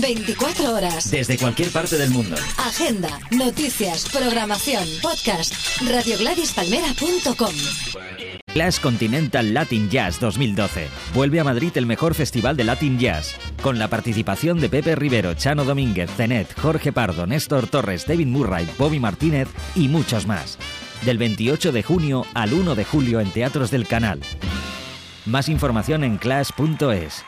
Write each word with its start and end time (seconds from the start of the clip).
24 0.00 0.74
horas. 0.74 1.10
Desde 1.10 1.38
cualquier 1.38 1.70
parte 1.70 1.96
del 1.96 2.10
mundo. 2.10 2.36
Agenda, 2.58 3.08
noticias, 3.30 4.08
programación, 4.08 4.86
podcast. 5.02 5.54
RadioGladysPalmera.com 5.86 7.54
Clash 8.56 8.80
Continental 8.80 9.52
Latin 9.52 9.90
Jazz 9.90 10.18
2012. 10.18 10.88
Vuelve 11.12 11.40
a 11.40 11.44
Madrid 11.44 11.72
el 11.74 11.84
mejor 11.84 12.14
festival 12.14 12.56
de 12.56 12.64
Latin 12.64 12.98
Jazz, 12.98 13.36
con 13.62 13.78
la 13.78 13.88
participación 13.88 14.60
de 14.60 14.70
Pepe 14.70 14.96
Rivero, 14.96 15.34
Chano 15.34 15.64
Domínguez, 15.64 16.10
Zenet, 16.16 16.58
Jorge 16.58 16.90
Pardo, 16.90 17.26
Néstor 17.26 17.66
Torres, 17.66 18.06
David 18.06 18.28
Murray, 18.28 18.66
Bobby 18.78 18.98
Martínez 18.98 19.48
y 19.74 19.88
muchos 19.88 20.26
más. 20.26 20.56
Del 21.04 21.18
28 21.18 21.70
de 21.70 21.82
junio 21.82 22.24
al 22.32 22.54
1 22.54 22.74
de 22.74 22.84
julio 22.86 23.20
en 23.20 23.30
Teatros 23.30 23.70
del 23.70 23.86
Canal. 23.86 24.20
Más 25.26 25.50
información 25.50 26.02
en 26.02 26.16
clash.es. 26.16 27.24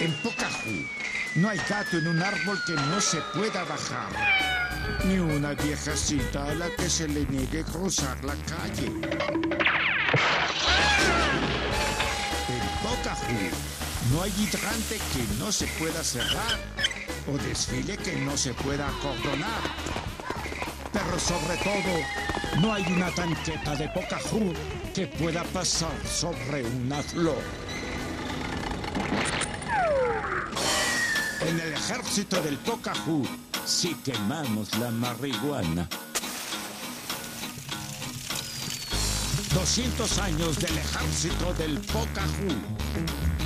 En 0.00 0.12
Pocahú 0.22 0.86
no 1.34 1.50
hay 1.50 1.58
gato 1.68 1.98
en 1.98 2.08
un 2.08 2.22
árbol 2.22 2.58
que 2.66 2.72
no 2.72 2.98
se 3.02 3.20
pueda 3.34 3.64
bajar. 3.64 4.08
Ni 5.04 5.18
una 5.18 5.52
viejecita 5.52 6.46
a 6.46 6.54
la 6.54 6.70
que 6.70 6.88
se 6.88 7.06
le 7.06 7.26
niegue 7.26 7.62
cruzar 7.64 8.16
la 8.24 8.34
calle. 8.34 8.86
En 8.86 9.02
Pocahú 12.82 13.50
no 14.10 14.22
hay 14.22 14.32
hidrante 14.38 14.98
que 15.12 15.22
no 15.38 15.52
se 15.52 15.66
pueda 15.78 16.02
cerrar 16.02 16.58
o 17.30 17.36
desfile 17.36 17.98
que 17.98 18.16
no 18.16 18.38
se 18.38 18.54
pueda 18.54 18.88
acordonar. 18.88 19.60
Pero 20.94 21.18
sobre 21.18 21.58
todo, 21.58 22.00
no 22.62 22.72
hay 22.72 22.90
una 22.90 23.10
tanqueta 23.10 23.76
de 23.76 23.86
Pocahú 23.90 24.54
que 24.94 25.08
pueda 25.08 25.44
pasar 25.44 25.92
sobre 26.06 26.64
una 26.64 27.02
flor. 27.02 27.42
En 31.40 31.60
el 31.60 31.72
ejército 31.72 32.40
del 32.42 32.56
Pocahú 32.58 33.26
sí 33.64 33.96
quemamos 34.04 34.76
la 34.78 34.90
marihuana. 34.90 35.88
200 39.54 40.18
años 40.18 40.58
del 40.58 40.78
ejército 40.78 41.54
del 41.54 41.78
Pocahú. 41.80 43.39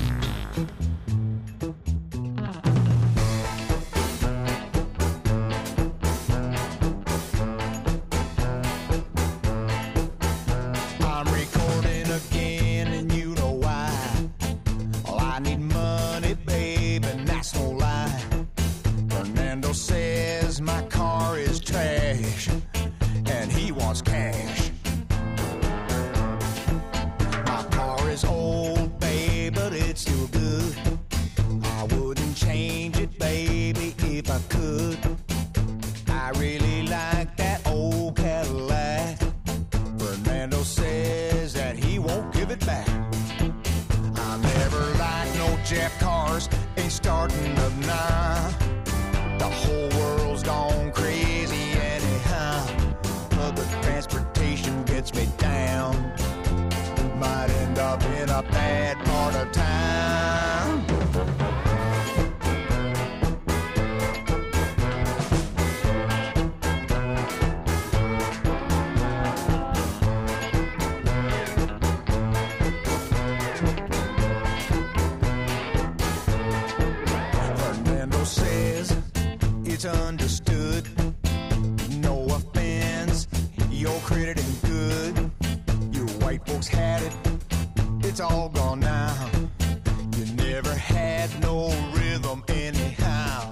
If 33.77 34.31
I 34.31 34.39
could. 34.49 34.99
I 36.09 36.31
really 36.39 36.87
like 36.87 37.37
that 37.37 37.67
old 37.67 38.17
Cadillac. 38.17 39.19
Fernando 39.99 40.63
says 40.63 41.55
that 41.55 41.77
he 41.77 41.99
won't 41.99 42.33
give 42.33 42.51
it 42.51 42.65
back. 42.65 42.89
I 44.17 44.37
never 44.37 44.81
liked 44.99 45.35
no 45.37 45.59
jet 45.65 45.93
cars, 46.01 46.49
ain't 46.77 46.93
starting 46.93 47.59
up 47.59 47.73
now. 47.79 48.51
The 49.39 49.49
whole 49.49 49.89
world's 50.01 50.43
gone 50.43 50.93
crazy 50.93 51.73
anyhow. 51.73 52.67
Public 53.31 53.69
transportation 53.83 54.85
gets 54.85 55.13
me 55.15 55.29
down. 55.39 55.95
Might 57.19 57.51
end 57.51 57.79
up 57.79 58.03
in 58.05 58.29
a 58.29 58.43
bad 58.43 58.97
part 59.05 59.35
of 59.35 59.53
town. 59.53 60.94
It's 88.15 88.21
all 88.21 88.49
gone 88.49 88.79
now. 88.79 89.29
You 90.17 90.25
never 90.37 90.73
had 90.73 91.29
no 91.43 91.67
rhythm 91.97 92.45
anyhow. 92.47 93.51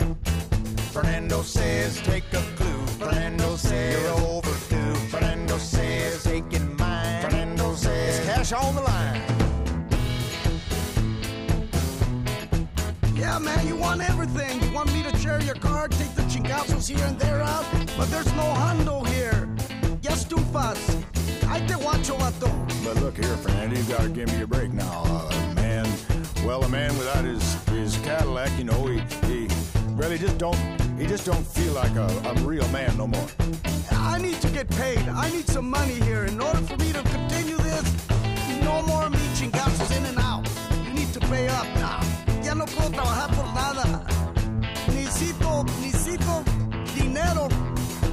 Fernando 0.93 1.43
says 1.43 2.00
take 2.03 2.33
a 2.33 2.43
clue. 2.55 2.87
Fernando 3.01 3.56
says 3.56 4.01
you're 4.01 4.21
overdue. 4.21 4.95
Fernando 5.11 5.59
says 5.59 6.22
taking 6.22 6.77
mine. 6.77 7.22
Fernando 7.22 7.75
says 7.75 8.21
it's 8.21 8.28
cash 8.28 8.53
on 8.53 8.77
the 8.77 8.83
line. 8.83 9.21
Yeah, 13.17 13.41
man, 13.41 13.67
you 13.67 13.75
want 13.75 14.01
everything. 14.01 14.62
You 14.62 14.72
want 14.72 14.93
me 14.93 15.03
to 15.03 15.17
share 15.19 15.43
your 15.43 15.56
car, 15.56 15.89
take 15.89 16.15
the 16.15 16.22
chingazos 16.22 16.89
here 16.89 17.05
and 17.05 17.19
there 17.19 17.43
out, 17.43 17.65
but 17.97 18.09
there's 18.12 18.33
no 18.34 18.45
hundo 18.62 19.05
here. 19.09 19.49
Ya 20.03 20.15
too 20.15 20.37
Ahí 20.55 21.02
But 22.41 22.97
look 23.00 23.16
here, 23.16 23.37
friend, 23.38 23.76
you 23.76 23.82
gotta 23.84 24.09
give 24.09 24.28
me 24.32 24.43
a 24.43 24.47
break 24.47 24.72
now. 24.72 25.03
Uh, 25.06 25.54
man, 25.54 25.87
well, 26.44 26.62
a 26.65 26.69
man 26.69 26.97
without 26.98 27.25
his 27.25 27.43
his 27.66 27.97
Cadillac, 27.98 28.50
you 28.59 28.65
know, 28.65 28.87
he 28.87 29.00
he 29.26 29.48
really 29.94 30.19
just 30.19 30.38
don't 30.38 30.56
he 30.98 31.06
just 31.06 31.26
don't 31.26 31.47
feel 31.47 31.72
like 31.72 31.94
a, 31.97 32.06
a 32.25 32.34
real 32.42 32.66
man 32.69 32.97
no 32.97 33.06
more. 33.06 33.26
I 33.91 34.19
need 34.19 34.41
to 34.41 34.48
get 34.48 34.69
paid. 34.71 35.06
I 35.09 35.31
need 35.31 35.48
some 35.48 35.69
money 35.71 35.94
here. 35.94 36.25
In 36.25 36.41
order 36.41 36.60
for 36.62 36.76
me 36.76 36.92
to 36.92 37.03
continue 37.03 37.56
this, 37.56 38.09
no 38.62 38.82
more 38.82 39.09
me 39.10 39.19
chingazos 39.38 39.97
in 39.97 40.04
and 40.06 40.19
out. 40.19 40.47
You 40.84 40.92
need 40.92 41.12
to 41.15 41.21
pay 41.21 41.48
up 41.48 41.66
now. 41.76 42.00
Ya 42.42 42.54
no 42.54 42.66
puedo 42.66 42.91
trabajar 42.91 43.28
por 43.34 43.47
nada. 43.54 44.04
Necesito, 44.88 45.65
necesito 45.81 46.44
dinero. 46.94 47.48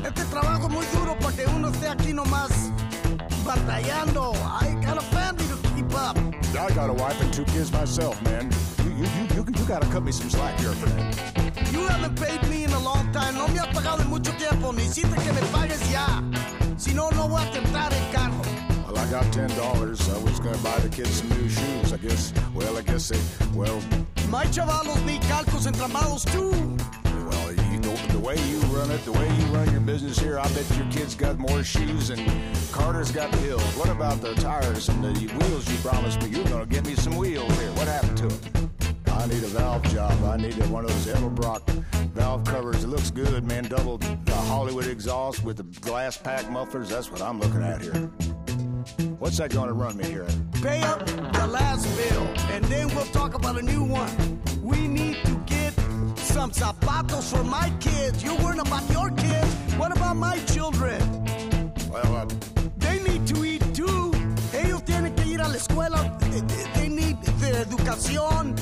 Este 0.04 0.24
trabajo 0.26 0.68
es 0.68 0.74
muy 0.74 0.86
duro 0.94 1.18
para 1.20 1.36
que 1.36 1.46
uno 1.48 1.70
esté 1.70 1.90
aquí 1.90 2.14
nomás 2.14 2.72
batallando. 3.50 4.36
I 4.46 4.80
got 4.86 4.98
a 4.98 5.06
family 5.16 5.46
to 5.48 5.58
keep 5.74 5.92
up. 5.96 6.18
I 6.56 6.70
got 6.76 6.90
a 6.90 6.94
wife 6.94 7.20
and 7.22 7.34
two 7.34 7.46
kids 7.46 7.72
myself, 7.72 8.22
man. 8.24 8.52
You 8.84 8.92
you 9.00 9.08
you, 9.16 9.24
you, 9.36 9.42
you 9.58 9.66
gotta 9.66 9.88
cut 9.88 10.04
me 10.04 10.12
some 10.12 10.30
slack 10.30 10.60
here, 10.60 10.74
for 10.74 10.90
that. 10.90 11.72
You 11.74 11.82
haven't 11.88 12.16
paid 12.20 12.42
me 12.50 12.66
in 12.66 12.72
a 12.72 12.80
long 12.80 13.12
time. 13.12 13.34
No 13.36 13.48
me 13.48 13.58
has 13.58 13.68
pagado 13.68 14.02
en 14.02 14.10
mucho 14.10 14.32
tiempo. 14.38 14.72
Necesito 14.72 15.16
que 15.24 15.34
me 15.34 15.42
pagues 15.52 15.82
ya. 15.92 16.22
Si 16.78 16.94
no, 16.94 17.10
no 17.12 17.28
voy 17.28 17.42
a 17.42 17.52
tentar 17.52 17.92
el 17.92 18.14
carro. 18.14 18.42
Well, 18.86 18.98
I 18.98 19.10
got 19.10 19.26
ten 19.34 19.50
dollars. 19.56 20.00
I 20.10 20.18
was 20.20 20.40
gonna 20.40 20.58
buy 20.58 20.78
the 20.80 20.90
kids 20.90 21.18
some 21.20 21.30
new 21.30 21.50
shoes. 21.50 21.92
I 21.92 21.98
guess. 21.98 22.34
Well, 22.54 22.78
I 22.78 22.82
guess 22.82 23.10
they. 23.10 23.20
Well, 23.56 23.80
My 24.30 24.46
chavalos 24.46 25.04
need 25.06 25.22
calcos 25.24 25.66
entramados 25.66 26.24
too. 26.32 26.99
The 28.08 28.20
way 28.20 28.36
you 28.50 28.60
run 28.76 28.92
it, 28.92 29.04
the 29.06 29.12
way 29.12 29.28
you 29.38 29.46
run 29.48 29.72
your 29.72 29.82
business 29.82 30.18
here. 30.18 30.40
I 30.40 30.48
bet 30.54 30.66
your 30.78 30.90
kids 30.92 31.16
got 31.16 31.38
more 31.38 31.64
shoes 31.64 32.10
than 32.10 32.20
Carter's 32.72 33.12
got 33.12 33.34
hills. 33.36 33.64
What 33.76 33.90
about 33.90 34.22
the 34.22 34.34
tires 34.36 34.90
and 34.90 35.04
the 35.04 35.12
wheels 35.12 35.70
you 35.70 35.78
promised 35.78 36.22
me? 36.22 36.30
You're 36.30 36.46
gonna 36.46 36.66
get 36.66 36.86
me 36.86 36.96
some 36.96 37.18
wheels 37.18 37.52
here. 37.60 37.72
What 37.72 37.88
happened 37.88 38.18
to 38.18 38.28
it? 38.28 38.60
I 39.08 39.26
need 39.28 39.44
a 39.44 39.48
valve 39.48 39.84
job. 39.84 40.24
I 40.24 40.38
need 40.38 40.56
one 40.68 40.86
of 40.86 40.92
those 40.92 41.14
Edelbrock 41.14 41.68
valve 42.14 42.46
covers. 42.46 42.84
It 42.84 42.88
looks 42.88 43.12
good, 43.12 43.44
man. 43.44 43.66
Double 43.66 43.98
the 43.98 44.36
Hollywood 44.48 44.88
exhaust 44.88 45.44
with 45.44 45.58
the 45.58 45.64
glass 45.82 46.18
pack 46.18 46.50
mufflers. 46.50 46.90
That's 46.90 47.12
what 47.12 47.22
I'm 47.22 47.40
looking 47.40 47.62
at 47.62 47.82
here. 47.82 48.10
What's 49.20 49.38
that 49.38 49.52
going 49.52 49.68
to 49.68 49.74
run 49.74 49.98
me 49.98 50.06
here? 50.06 50.26
Pay 50.62 50.82
up 50.84 51.06
the 51.06 51.48
last 51.48 51.86
bill, 51.98 52.24
and 52.52 52.64
then 52.66 52.88
we'll 52.96 53.06
talk 53.08 53.34
about 53.34 53.60
a 53.60 53.62
new 53.62 53.84
one. 53.84 54.42
We 54.62 54.88
need 54.88 55.18
to 55.26 55.39
some 56.34 56.52
zapatos 56.52 57.30
for 57.36 57.44
my 57.44 57.70
kids. 57.80 58.24
You 58.24 58.36
worrying 58.36 58.60
about 58.60 58.90
your 58.92 59.10
kids? 59.12 59.54
What 59.78 59.92
about 59.96 60.16
my 60.16 60.38
children? 60.54 61.00
Well, 61.92 62.16
uh, 62.16 62.26
They 62.78 63.00
need 63.04 63.26
to 63.28 63.44
eat 63.46 63.64
too. 63.74 64.12
Ellos 64.54 64.84
tienen 64.84 65.16
que 65.16 65.26
ir 65.34 65.42
a 65.42 65.48
la 65.48 65.58
escuela. 65.58 66.18
They- 66.20 66.80
They 66.80 66.90
need 66.90 67.18
their 67.42 67.66
educación. 67.66 68.56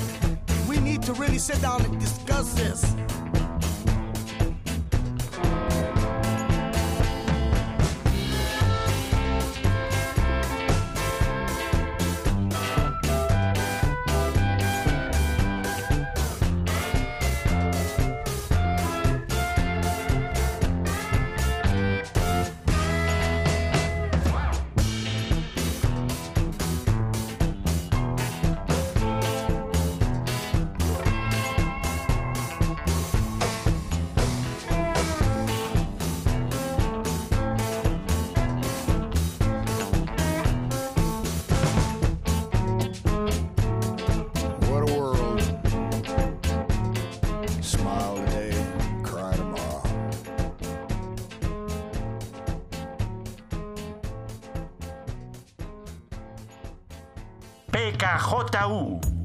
We 0.68 0.78
need 0.80 1.02
to 1.02 1.12
really 1.14 1.38
sit 1.38 1.60
down 1.60 1.82
and 1.84 1.98
discuss 2.00 2.52
this. 2.54 2.84
PKJU. 57.78 59.17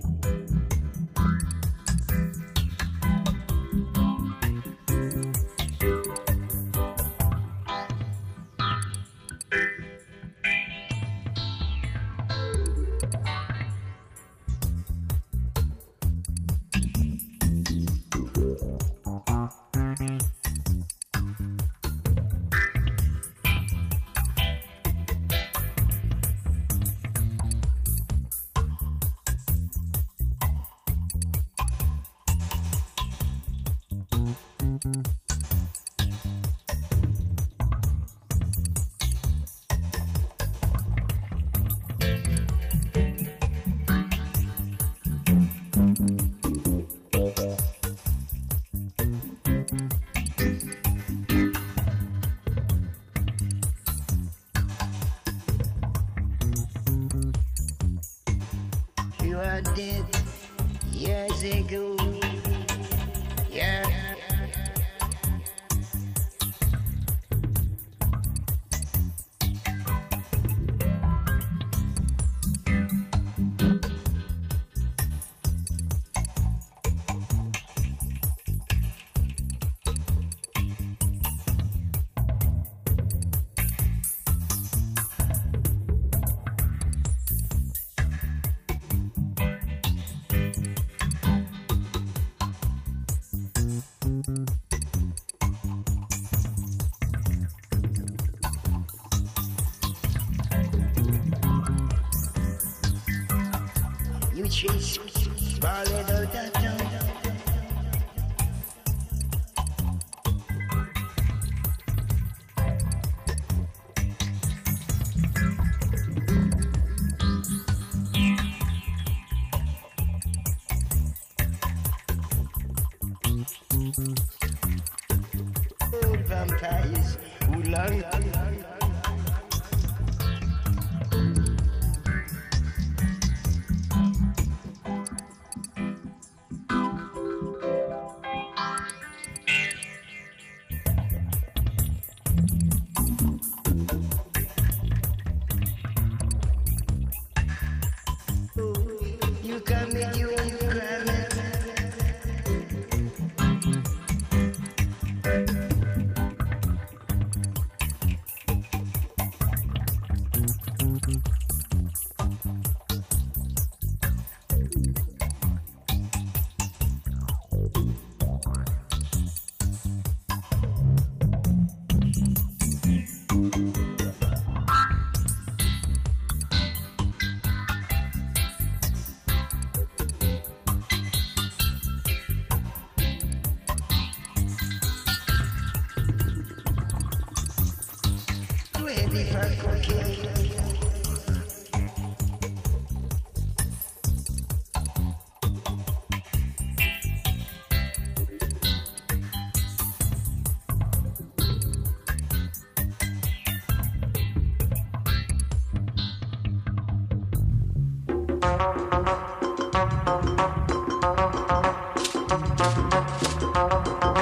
Vale 105.60 106.03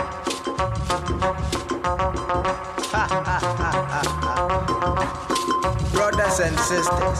Brothers 5.92 6.40
and 6.40 6.58
sisters, 6.60 7.20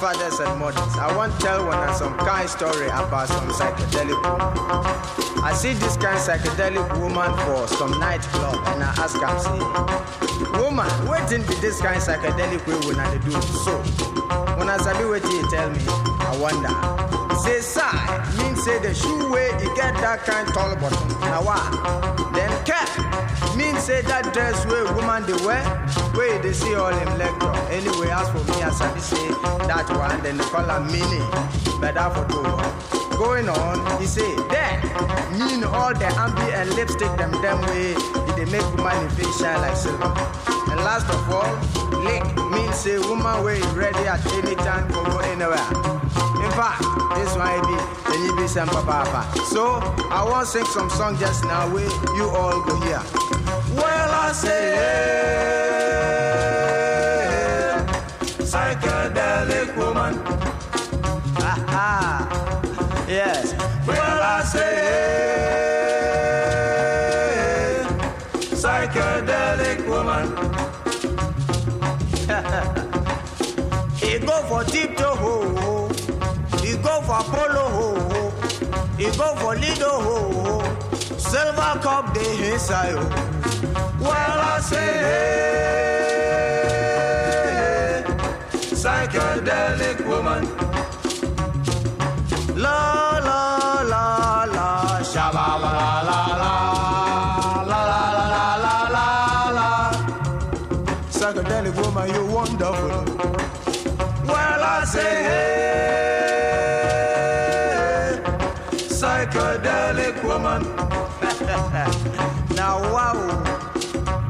fathers 0.00 0.38
and 0.40 0.58
mothers, 0.60 0.96
I 0.98 1.12
want 1.16 1.32
to 1.34 1.38
tell 1.40 1.64
one 1.66 1.94
some 1.94 2.16
kind 2.18 2.48
story 2.48 2.86
about 2.86 3.28
some 3.28 3.48
psychedelic 3.48 4.20
woman. 4.22 4.40
I 5.42 5.52
see 5.54 5.72
this 5.72 5.96
kind 5.96 6.18
psychedelic 6.18 7.00
woman 7.00 7.32
for 7.46 7.66
some 7.68 7.98
nightclub 7.98 8.56
and 8.68 8.84
I 8.84 8.92
ask 8.98 9.18
her, 9.18 9.38
say, 9.40 9.58
woman, 10.62 10.86
wetin 11.08 11.42
be 11.48 11.54
this 11.56 11.80
kind 11.80 12.00
psychedelic 12.00 12.66
way 12.66 12.78
una 12.90 13.10
dey 13.10 13.18
do 13.24 13.32
so? 13.64 13.82
Una 14.60 14.78
sabi 14.78 15.04
wetin 15.04 15.32
you 15.32 15.48
tell 15.50 15.70
me? 15.70 15.80
I 16.30 16.36
wonder. 16.38 16.70
Say 17.42 17.60
sigh 17.60 18.34
mean 18.38 18.54
say 18.54 18.78
the 18.78 18.94
shoe 18.94 19.30
way 19.32 19.48
e 19.62 19.66
get 19.74 19.94
that 19.98 20.20
kind 20.24 20.46
tall 20.54 20.76
bottom. 20.76 21.08
Now 21.26 21.42
why? 21.42 21.58
Then 22.34 22.50
cap 22.64 22.86
mean 23.56 23.74
say 23.76 24.02
that 24.02 24.32
dress 24.32 24.64
way 24.66 24.82
woman 24.94 25.24
dey 25.26 25.34
wear 25.44 25.64
you 26.14 26.38
dey 26.42 26.52
see 26.52 26.74
all 26.74 26.92
im 26.92 27.18
leg. 27.18 27.34
Anyway, 27.72 28.10
as 28.10 28.28
for 28.30 28.38
me, 28.46 28.62
as 28.62 28.80
I 28.80 28.96
say 28.98 29.28
that 29.66 29.88
one 29.96 30.22
then 30.22 30.36
they 30.36 30.44
call 30.44 30.70
am 30.70 30.86
mini. 30.86 31.18
Better 31.80 32.06
for 32.14 32.24
two. 32.30 32.46
Going 33.18 33.48
on, 33.48 34.00
he 34.00 34.06
say 34.06 34.30
there 34.48 34.78
mean 35.34 35.64
all 35.64 35.92
the 35.92 36.06
ambi 36.14 36.46
and 36.54 36.70
lipstick 36.74 37.10
them 37.18 37.32
them 37.42 37.60
way 37.72 37.94
dey 38.36 38.44
make 38.52 38.66
woman 38.76 39.08
face 39.18 39.40
shine 39.40 39.60
like 39.62 39.76
silver. 39.76 40.12
And 40.70 40.78
last 40.86 41.08
of 41.10 41.26
all, 41.32 41.50
lick 42.04 42.22
mean 42.52 42.72
say 42.72 42.98
woman 42.98 43.42
way 43.42 43.60
ready 43.74 44.06
at 44.06 44.24
any 44.34 44.54
time 44.54 44.86
for 44.92 45.02
go 45.10 45.18
anywhere. 45.18 45.99
In 46.44 46.50
fact, 46.52 46.82
this 47.14 47.36
one 47.36 47.62
be 47.66 47.76
you 48.24 48.36
be 48.36 48.46
some 48.46 48.68
papa. 48.68 49.26
So 49.46 49.80
I 50.10 50.24
want 50.24 50.46
to 50.46 50.52
sing 50.52 50.64
some 50.66 50.90
song 50.90 51.16
just 51.18 51.44
now 51.44 51.68
where 51.72 51.88
you 52.16 52.28
all 52.28 52.62
go 52.64 52.80
here. 52.80 53.02
Well, 53.74 54.10
I 54.10 54.32
say, 54.32 54.74
hey, 57.20 58.40
psychedelic 58.44 59.76
woman. 59.76 60.49
Lido. 79.62 79.92
Silver 81.18 81.74
cup 81.82 82.14
they 82.14 82.52
inside. 82.52 82.94
Well 84.00 84.40
I 84.52 84.60
say 84.62 85.40
psychedelic 88.82 89.98
woman. 90.10 90.42
La 92.64 93.18
la 93.28 93.42
la 93.92 94.04
la, 94.56 94.68
shabba 95.10 95.48
la 95.64 95.74
la 96.08 96.20
la 96.42 96.52
la 97.70 97.80
la 97.90 98.02
la 98.32 98.46
la 98.64 98.76
la 98.96 99.06
la. 99.58 99.68
Psychedelic 101.16 101.76
woman, 101.82 102.06
you 102.14 102.24
wonderful. 102.36 103.04
Well 104.32 104.62
I 104.74 104.84
say 104.94 105.14
hey, 105.28 105.39
woman. 110.50 110.74
now 112.56 112.80
wow, 112.92 113.14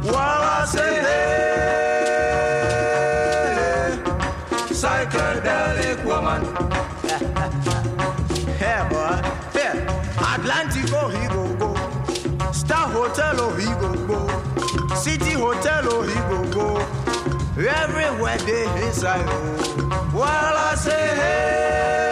well 0.04 0.42
I 0.42 0.64
say 0.66 0.94
hey, 1.08 2.60
psychedelic 4.68 6.04
woman. 6.04 6.42
Yeah, 8.60 8.86
boy. 8.90 9.12
Yeah. 9.58 10.34
Atlantic, 10.34 10.92
oh, 10.92 11.08
he 11.08 11.26
go 11.28 11.42
go. 11.56 11.70
Star 12.52 12.88
Hotel, 12.90 13.36
oh, 13.40 13.54
he 13.56 13.64
go 13.80 13.90
go. 14.06 14.28
City 14.96 15.32
Hotel, 15.32 15.82
oh, 15.90 16.02
he 16.02 16.14
go 16.28 16.44
go. 16.52 16.66
Everywhere 17.58 18.36
they 18.38 18.66
inside, 18.84 19.24
oh. 19.26 19.32
While 20.12 20.56
I 20.68 20.74
say, 20.74 21.06
hey, 21.20 22.09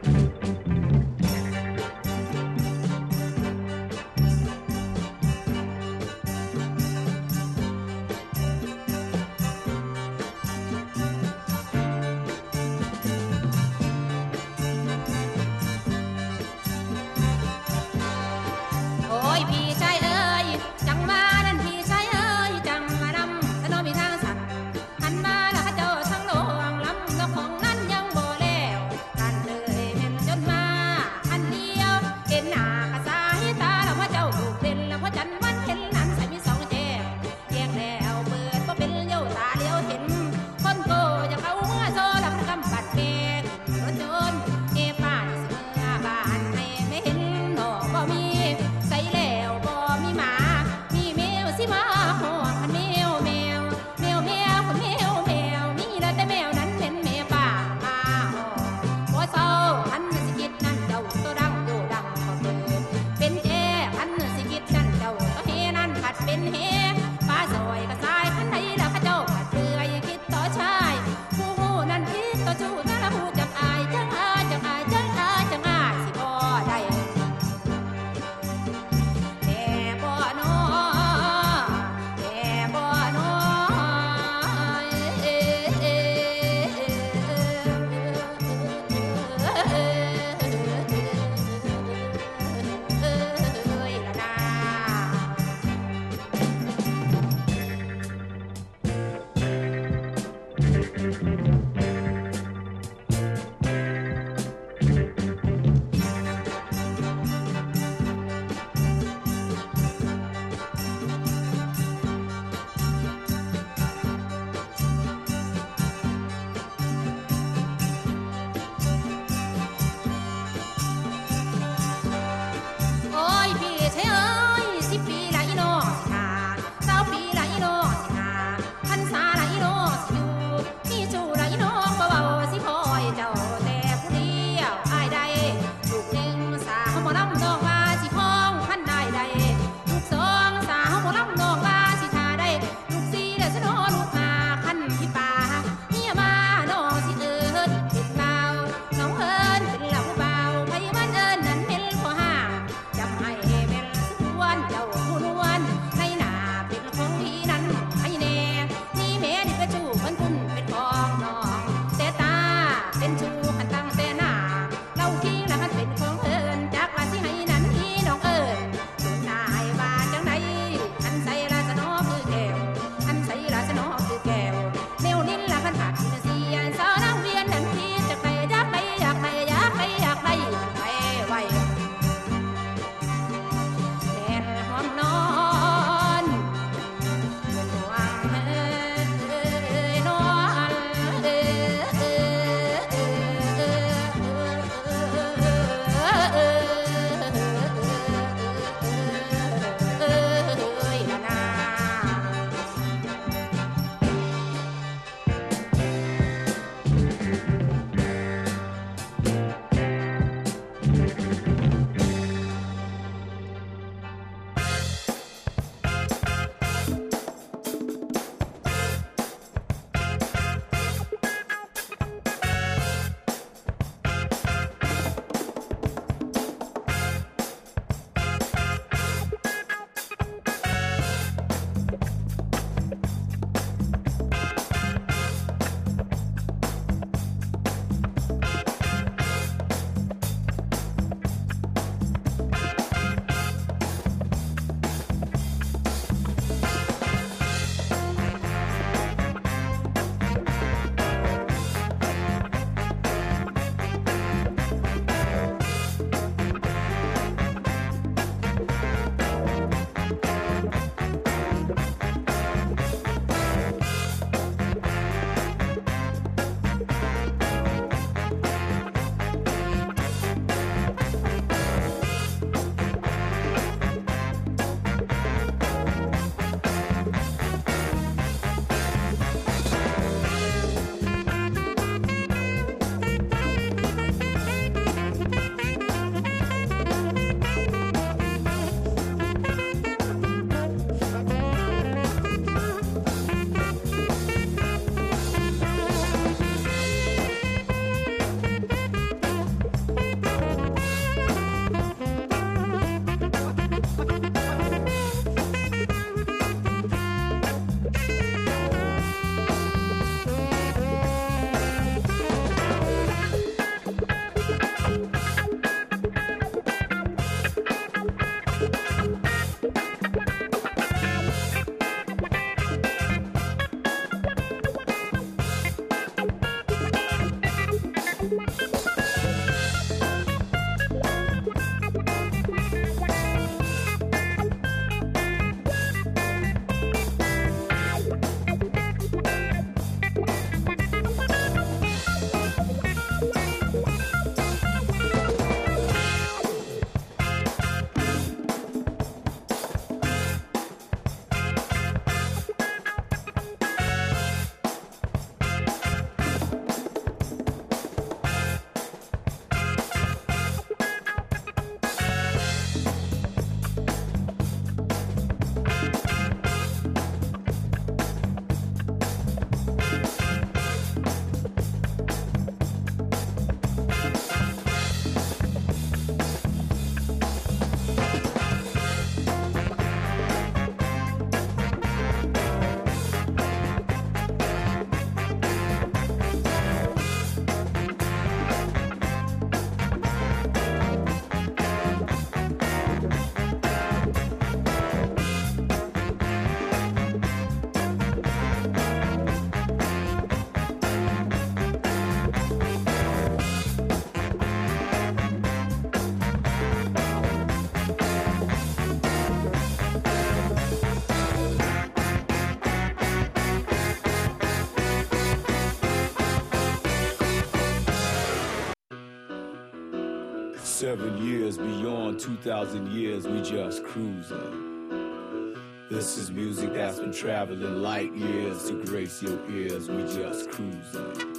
seven 420.80 421.26
years 421.26 421.58
beyond 421.58 422.18
2,000 422.18 422.90
years, 422.90 423.28
we 423.28 423.42
just 423.42 423.84
cruising. 423.84 425.54
This 425.90 426.16
is 426.16 426.30
music 426.30 426.72
that's 426.72 426.98
been 426.98 427.12
traveling 427.12 427.82
light 427.82 428.14
years 428.14 428.66
to 428.70 428.82
grace 428.84 429.22
your 429.22 429.38
ears, 429.50 429.90
we 429.90 430.02
just 430.04 430.48
cruising. 430.48 431.29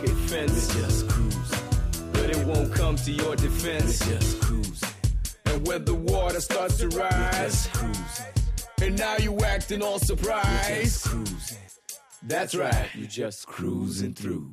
picket 0.00 0.16
fence. 0.30 0.74
We're 0.74 0.82
just 0.82 1.08
cruising. 1.08 2.12
But 2.12 2.30
it 2.30 2.46
won't 2.46 2.72
come 2.74 2.96
to 2.96 3.12
your 3.12 3.36
defense. 3.36 4.04
We're 4.06 4.18
just 4.18 4.40
cruising. 4.40 4.88
And 5.46 5.66
when 5.66 5.84
the 5.84 5.94
water 5.94 6.40
starts 6.40 6.76
to 6.78 6.88
rise, 6.88 6.98
We're 7.00 7.42
just 7.48 7.72
cruising. 7.72 8.26
and 8.82 8.98
now 8.98 9.16
you 9.18 9.38
acting 9.40 9.82
all 9.82 9.98
surprised. 9.98 10.50
We're 10.70 10.82
just 10.82 11.04
cruising. 11.04 11.58
That's 12.22 12.54
right, 12.56 12.88
you're 12.94 13.06
just 13.06 13.46
cruising 13.46 14.12
through. 14.14 14.52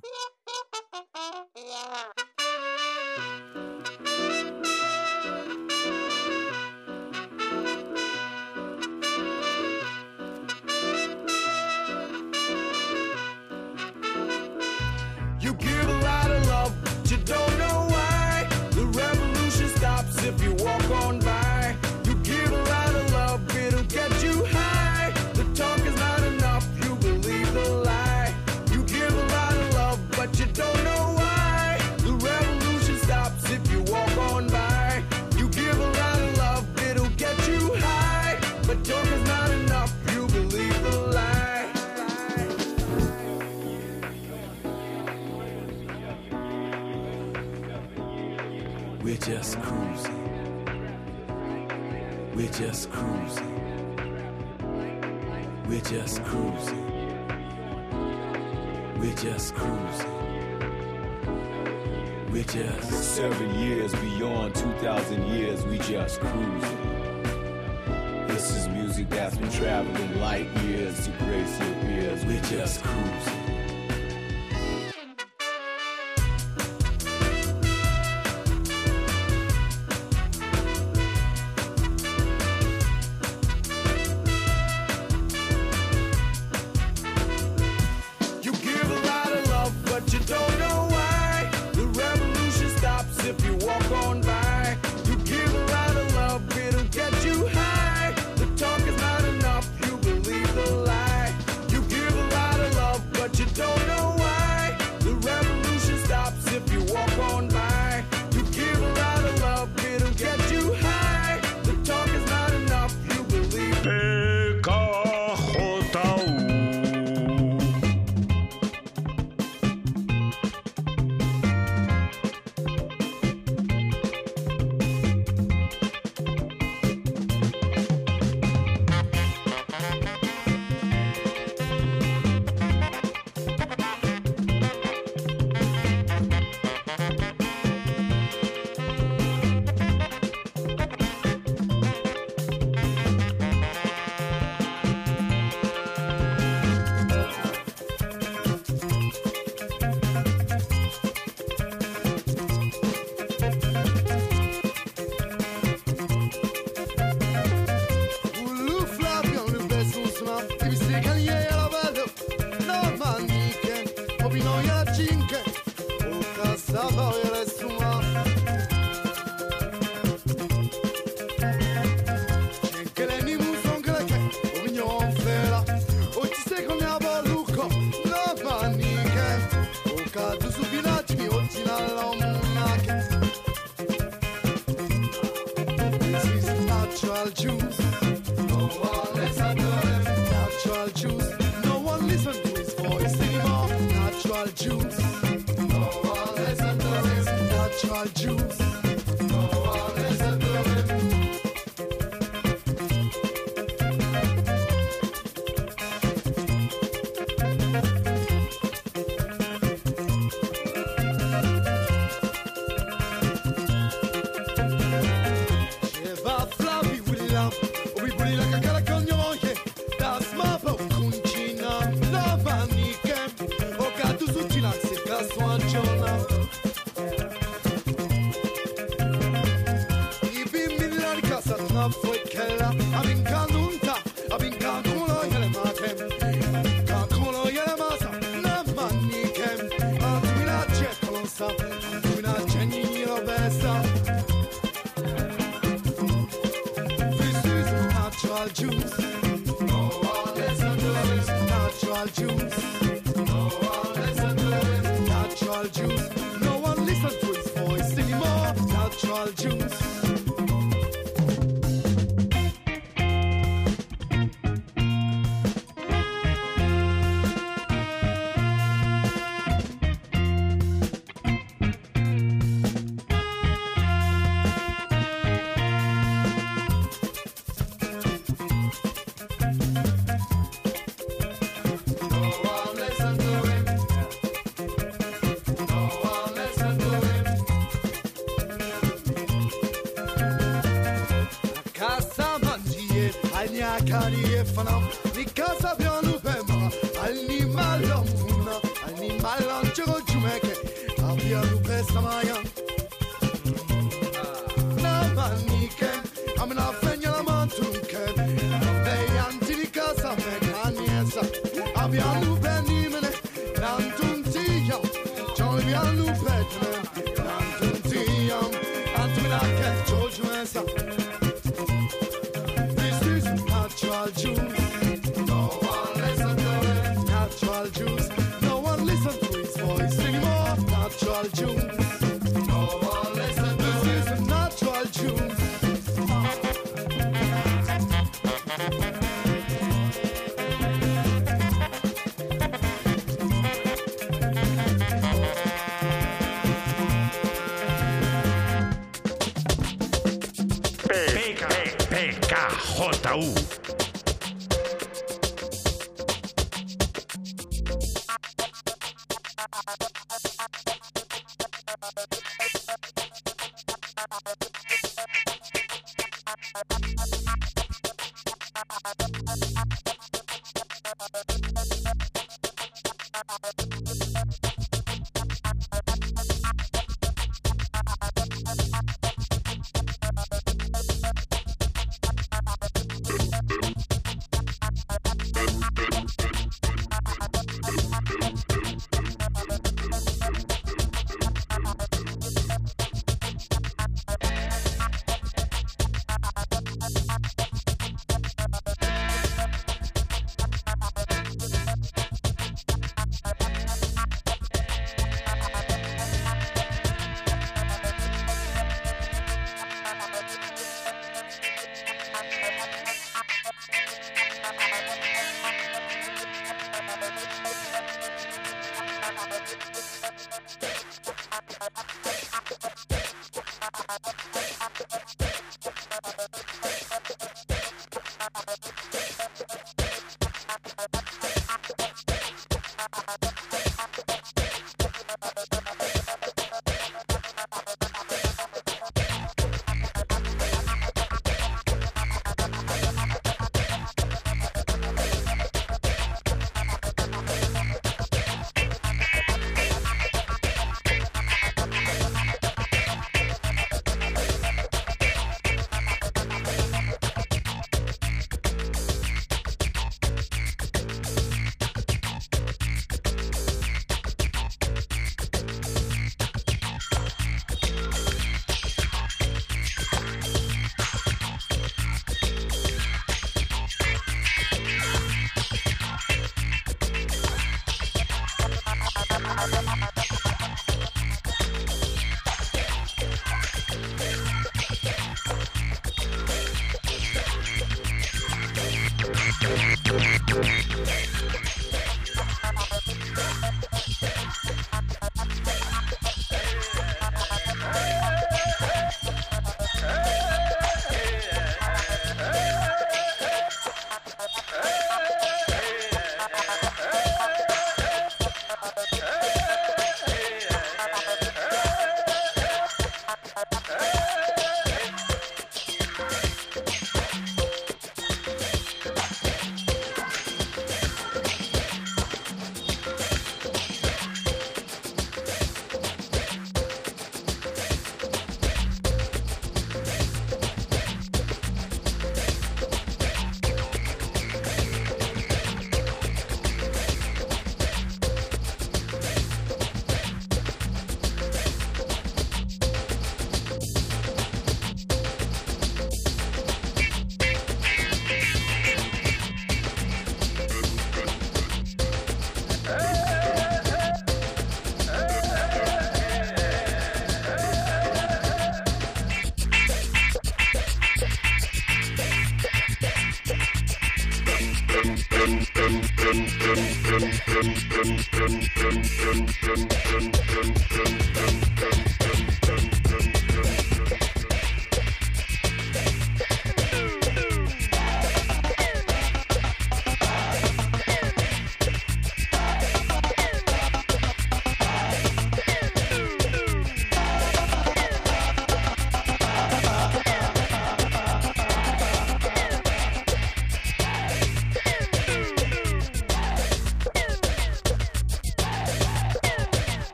all 324.03 324.09
June 324.11 324.52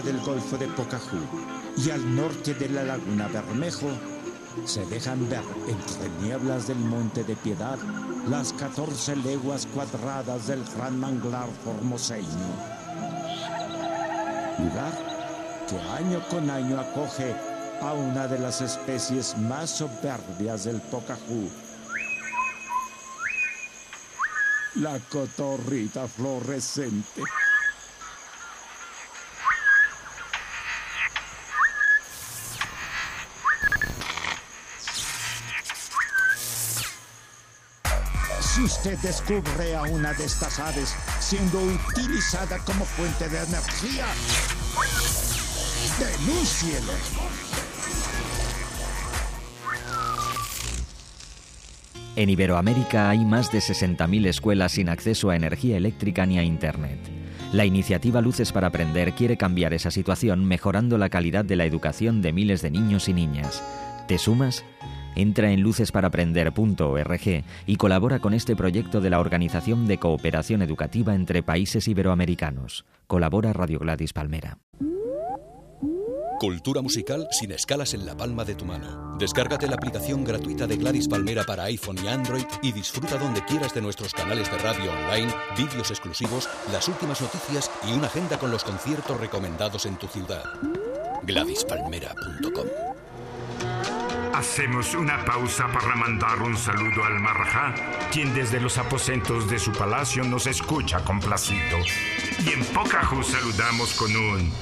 del 0.00 0.20
Golfo 0.20 0.56
de 0.56 0.68
Pocahú 0.68 1.18
y 1.76 1.90
al 1.90 2.16
norte 2.16 2.54
de 2.54 2.66
la 2.70 2.82
Laguna 2.82 3.28
Bermejo 3.28 3.90
se 4.64 4.86
dejan 4.86 5.28
ver 5.28 5.42
entre 5.68 6.08
nieblas 6.22 6.66
del 6.66 6.78
Monte 6.78 7.24
de 7.24 7.36
Piedad 7.36 7.78
las 8.26 8.54
14 8.54 9.16
leguas 9.16 9.66
cuadradas 9.66 10.46
del 10.46 10.64
Gran 10.74 10.98
Manglar 10.98 11.48
Formoseño. 11.62 12.26
Lugar 14.60 14.92
que 15.68 15.78
año 15.78 16.26
con 16.30 16.48
año 16.48 16.80
acoge 16.80 17.34
a 17.82 17.92
una 17.92 18.26
de 18.28 18.38
las 18.38 18.62
especies 18.62 19.36
más 19.36 19.68
soberbias 19.68 20.64
del 20.64 20.80
Pocahú, 20.80 21.50
la 24.76 24.98
cotorrita 25.10 26.08
fluorescente. 26.08 27.22
Usted 38.72 38.98
descubre 39.00 39.76
a 39.76 39.82
una 39.82 40.14
de 40.14 40.24
estas 40.24 40.58
aves 40.58 40.94
siendo 41.20 41.60
utilizada 41.60 42.58
como 42.60 42.84
fuente 42.86 43.28
de 43.28 43.38
energía, 43.38 44.06
denúncielo. 45.98 46.92
En 52.16 52.30
Iberoamérica 52.30 53.10
hay 53.10 53.24
más 53.24 53.52
de 53.52 53.58
60.000 53.58 54.26
escuelas 54.26 54.72
sin 54.72 54.88
acceso 54.88 55.28
a 55.28 55.36
energía 55.36 55.76
eléctrica 55.76 56.24
ni 56.24 56.38
a 56.38 56.42
Internet. 56.42 56.98
La 57.52 57.66
iniciativa 57.66 58.22
Luces 58.22 58.52
para 58.52 58.68
Aprender 58.68 59.12
quiere 59.12 59.36
cambiar 59.36 59.74
esa 59.74 59.90
situación 59.90 60.46
mejorando 60.46 60.96
la 60.96 61.10
calidad 61.10 61.44
de 61.44 61.56
la 61.56 61.66
educación 61.66 62.22
de 62.22 62.32
miles 62.32 62.62
de 62.62 62.70
niños 62.70 63.08
y 63.08 63.12
niñas. 63.12 63.62
¿Te 64.08 64.16
sumas? 64.16 64.64
Entra 65.14 65.50
en 65.50 65.60
lucesparaprender.org 65.60 67.44
y 67.66 67.76
colabora 67.76 68.18
con 68.20 68.34
este 68.34 68.56
proyecto 68.56 69.00
de 69.00 69.10
la 69.10 69.20
Organización 69.20 69.86
de 69.86 69.98
Cooperación 69.98 70.62
Educativa 70.62 71.14
entre 71.14 71.42
Países 71.42 71.88
Iberoamericanos. 71.88 72.84
Colabora 73.06 73.52
Radio 73.52 73.78
Gladys 73.78 74.12
Palmera. 74.12 74.58
Cultura 76.42 76.82
musical 76.82 77.28
sin 77.30 77.52
escalas 77.52 77.94
en 77.94 78.04
la 78.04 78.16
palma 78.16 78.44
de 78.44 78.56
tu 78.56 78.64
mano. 78.64 79.16
Descárgate 79.16 79.68
la 79.68 79.76
aplicación 79.76 80.24
gratuita 80.24 80.66
de 80.66 80.76
Gladys 80.76 81.06
Palmera 81.06 81.44
para 81.44 81.62
iPhone 81.64 81.98
y 82.02 82.08
Android 82.08 82.42
y 82.62 82.72
disfruta 82.72 83.16
donde 83.16 83.44
quieras 83.44 83.72
de 83.72 83.80
nuestros 83.80 84.12
canales 84.12 84.50
de 84.50 84.58
radio 84.58 84.90
online, 84.90 85.32
vídeos 85.56 85.92
exclusivos, 85.92 86.48
las 86.72 86.88
últimas 86.88 87.20
noticias 87.20 87.70
y 87.88 87.92
una 87.92 88.08
agenda 88.08 88.40
con 88.40 88.50
los 88.50 88.64
conciertos 88.64 89.20
recomendados 89.20 89.86
en 89.86 89.94
tu 89.96 90.08
ciudad. 90.08 90.42
GladysPalmera.com 91.22 92.66
Hacemos 94.34 94.94
una 94.94 95.22
pausa 95.24 95.68
para 95.68 95.94
mandar 95.94 96.40
un 96.40 96.56
saludo 96.56 97.04
al 97.04 97.20
Marajá, 97.20 97.74
quien 98.10 98.32
desde 98.32 98.60
los 98.60 98.78
aposentos 98.78 99.48
de 99.48 99.58
su 99.58 99.72
palacio 99.72 100.24
nos 100.24 100.46
escucha 100.46 101.04
complacido. 101.04 101.78
Y 102.44 102.52
en 102.54 102.64
Pocahú 102.66 103.22
saludamos 103.22 103.92
con 103.94 104.14
un 104.16 104.52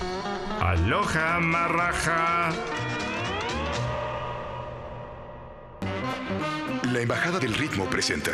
Aloha 0.61 1.39
Marajá. 1.39 2.51
La 6.91 7.01
Embajada 7.01 7.39
del 7.39 7.55
Ritmo 7.55 7.85
presenta 7.87 8.33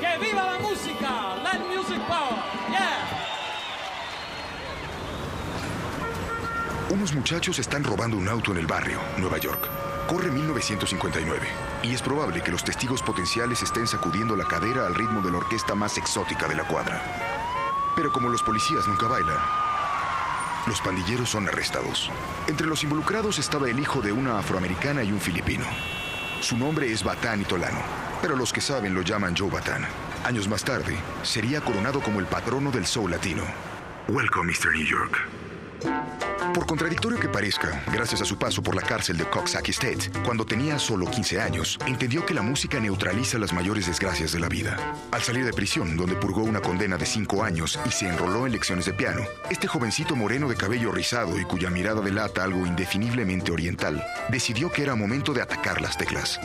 ¡Que 0.00 0.26
viva 0.26 0.52
la 0.52 0.58
música! 0.58 1.36
¡Let 1.44 1.60
music 1.68 2.00
power! 2.08 2.59
Unos 6.90 7.14
muchachos 7.14 7.60
están 7.60 7.84
robando 7.84 8.16
un 8.16 8.28
auto 8.28 8.50
en 8.50 8.58
el 8.58 8.66
barrio, 8.66 8.98
Nueva 9.16 9.38
York. 9.38 9.68
Corre 10.08 10.28
1959 10.28 11.46
y 11.84 11.94
es 11.94 12.02
probable 12.02 12.42
que 12.42 12.50
los 12.50 12.64
testigos 12.64 13.00
potenciales 13.00 13.62
estén 13.62 13.86
sacudiendo 13.86 14.34
la 14.34 14.44
cadera 14.44 14.88
al 14.88 14.96
ritmo 14.96 15.22
de 15.22 15.30
la 15.30 15.38
orquesta 15.38 15.76
más 15.76 15.96
exótica 15.98 16.48
de 16.48 16.56
la 16.56 16.64
cuadra. 16.64 17.00
Pero 17.94 18.10
como 18.10 18.28
los 18.28 18.42
policías 18.42 18.88
nunca 18.88 19.06
bailan, 19.06 19.38
los 20.66 20.80
pandilleros 20.80 21.30
son 21.30 21.46
arrestados. 21.46 22.10
Entre 22.48 22.66
los 22.66 22.82
involucrados 22.82 23.38
estaba 23.38 23.70
el 23.70 23.78
hijo 23.78 24.00
de 24.00 24.10
una 24.10 24.40
afroamericana 24.40 25.04
y 25.04 25.12
un 25.12 25.20
filipino. 25.20 25.66
Su 26.40 26.56
nombre 26.56 26.90
es 26.90 27.04
Batán 27.04 27.40
Itolano, 27.40 27.78
pero 28.20 28.34
los 28.34 28.52
que 28.52 28.60
saben 28.60 28.94
lo 28.94 29.02
llaman 29.02 29.36
Joe 29.36 29.48
Batán. 29.48 29.86
Años 30.24 30.48
más 30.48 30.64
tarde, 30.64 30.96
sería 31.22 31.60
coronado 31.60 32.00
como 32.00 32.18
el 32.18 32.26
patrono 32.26 32.72
del 32.72 32.84
soul 32.84 33.12
latino. 33.12 33.44
Welcome, 34.08 34.52
Mr. 34.52 34.72
New 34.74 34.84
York. 34.84 35.39
Por 36.54 36.66
contradictorio 36.66 37.20
que 37.20 37.28
parezca, 37.28 37.82
gracias 37.92 38.22
a 38.22 38.24
su 38.24 38.36
paso 38.36 38.62
por 38.62 38.74
la 38.74 38.82
cárcel 38.82 39.16
de 39.16 39.24
Coxsackie 39.24 39.70
State, 39.70 40.10
cuando 40.24 40.44
tenía 40.44 40.78
solo 40.78 41.08
15 41.08 41.40
años, 41.40 41.78
entendió 41.86 42.26
que 42.26 42.34
la 42.34 42.42
música 42.42 42.80
neutraliza 42.80 43.38
las 43.38 43.52
mayores 43.52 43.86
desgracias 43.86 44.32
de 44.32 44.40
la 44.40 44.48
vida. 44.48 44.76
Al 45.12 45.22
salir 45.22 45.44
de 45.44 45.52
prisión, 45.52 45.96
donde 45.96 46.16
purgó 46.16 46.42
una 46.42 46.60
condena 46.60 46.96
de 46.96 47.06
5 47.06 47.44
años 47.44 47.78
y 47.86 47.90
se 47.90 48.08
enroló 48.08 48.46
en 48.46 48.52
lecciones 48.52 48.86
de 48.86 48.92
piano, 48.92 49.22
este 49.48 49.68
jovencito 49.68 50.16
moreno 50.16 50.48
de 50.48 50.56
cabello 50.56 50.90
rizado 50.90 51.38
y 51.38 51.44
cuya 51.44 51.70
mirada 51.70 52.00
delata 52.00 52.42
algo 52.42 52.66
indefiniblemente 52.66 53.52
oriental, 53.52 54.04
decidió 54.30 54.72
que 54.72 54.82
era 54.82 54.96
momento 54.96 55.32
de 55.32 55.42
atacar 55.42 55.80
las 55.80 55.96
teclas. 55.96 56.40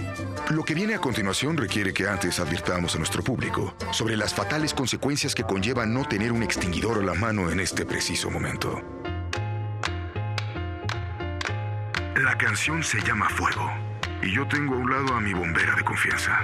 Lo 0.49 0.63
que 0.63 0.75
viene 0.75 0.93
a 0.93 0.99
continuación 0.99 1.57
requiere 1.57 1.93
que 1.93 2.07
antes 2.07 2.39
advirtamos 2.39 2.95
a 2.95 2.99
nuestro 2.99 3.23
público 3.23 3.75
sobre 3.91 4.17
las 4.17 4.33
fatales 4.33 4.73
consecuencias 4.73 5.33
que 5.33 5.43
conlleva 5.43 5.85
no 5.85 6.07
tener 6.07 6.31
un 6.31 6.43
extinguidor 6.43 6.99
a 6.99 7.05
la 7.05 7.15
mano 7.15 7.49
en 7.49 7.59
este 7.59 7.85
preciso 7.85 8.29
momento. 8.29 8.83
La 12.35 12.47
canción 12.47 12.83
se 12.83 12.99
llama 12.99 13.29
Fuego 13.29 13.71
y 14.21 14.29
yo 14.33 14.45
tengo 14.45 14.75
a 14.75 14.77
un 14.77 14.91
lado 14.91 15.15
a 15.15 15.21
mi 15.21 15.33
bombera 15.33 15.73
de 15.73 15.85
confianza. 15.85 16.37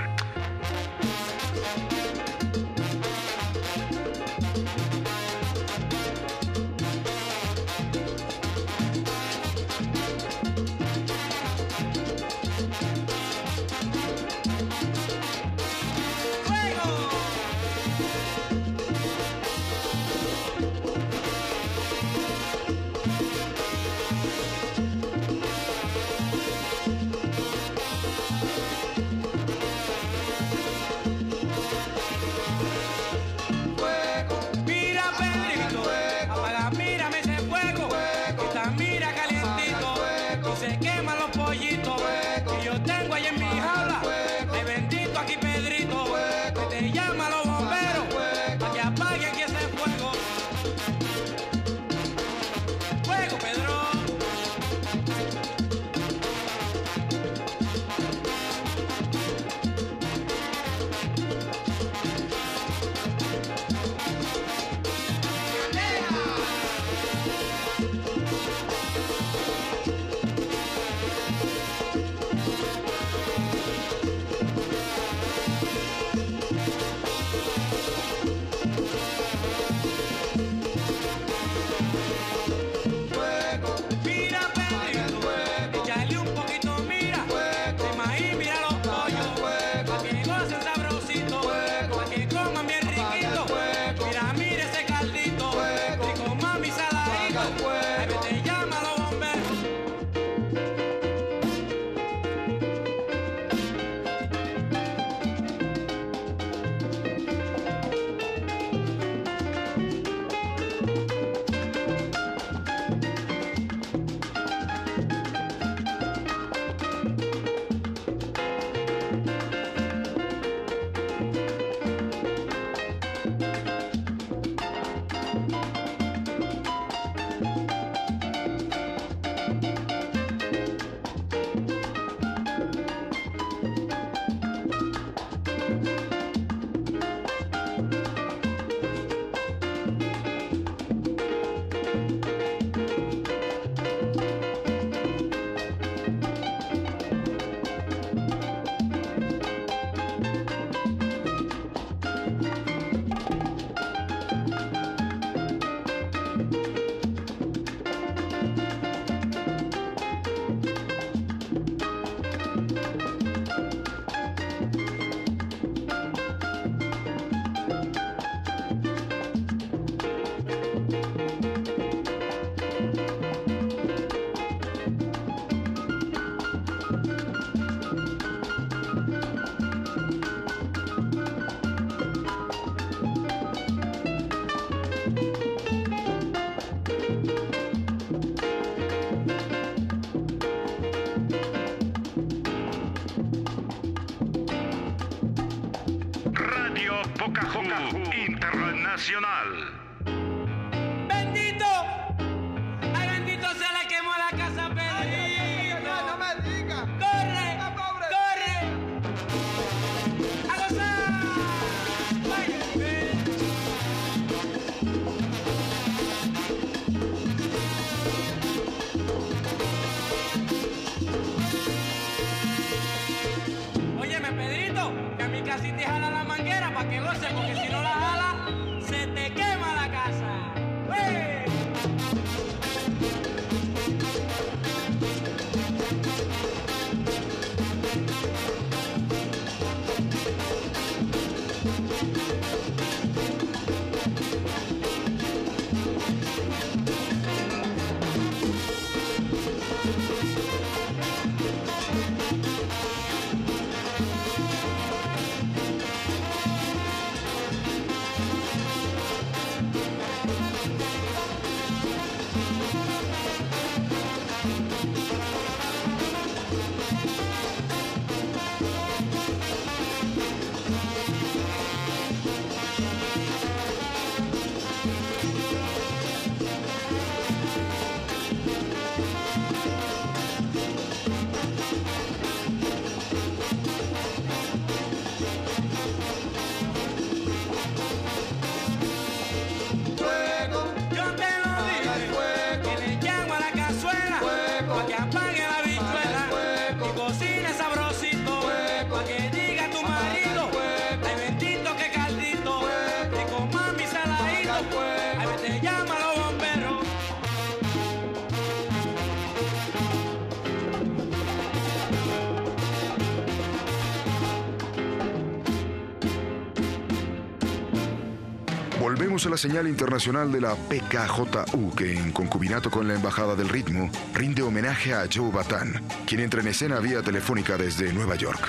La 319.30 319.38
señal 319.38 319.67
internacional 319.67 320.32
de 320.32 320.41
la 320.41 320.55
PKJU, 320.55 321.76
que 321.76 321.93
en 321.93 322.11
concubinato 322.11 322.72
con 322.72 322.88
la 322.88 322.95
Embajada 322.95 323.36
del 323.36 323.49
Ritmo 323.49 323.89
rinde 324.15 324.41
homenaje 324.41 324.93
a 324.93 325.05
Joe 325.13 325.32
Batán, 325.32 325.82
quien 326.07 326.22
entra 326.22 326.41
en 326.41 326.47
escena 326.47 326.80
vía 326.80 327.01
telefónica 327.01 327.55
desde 327.55 327.93
Nueva 327.93 328.15
York. 328.15 328.41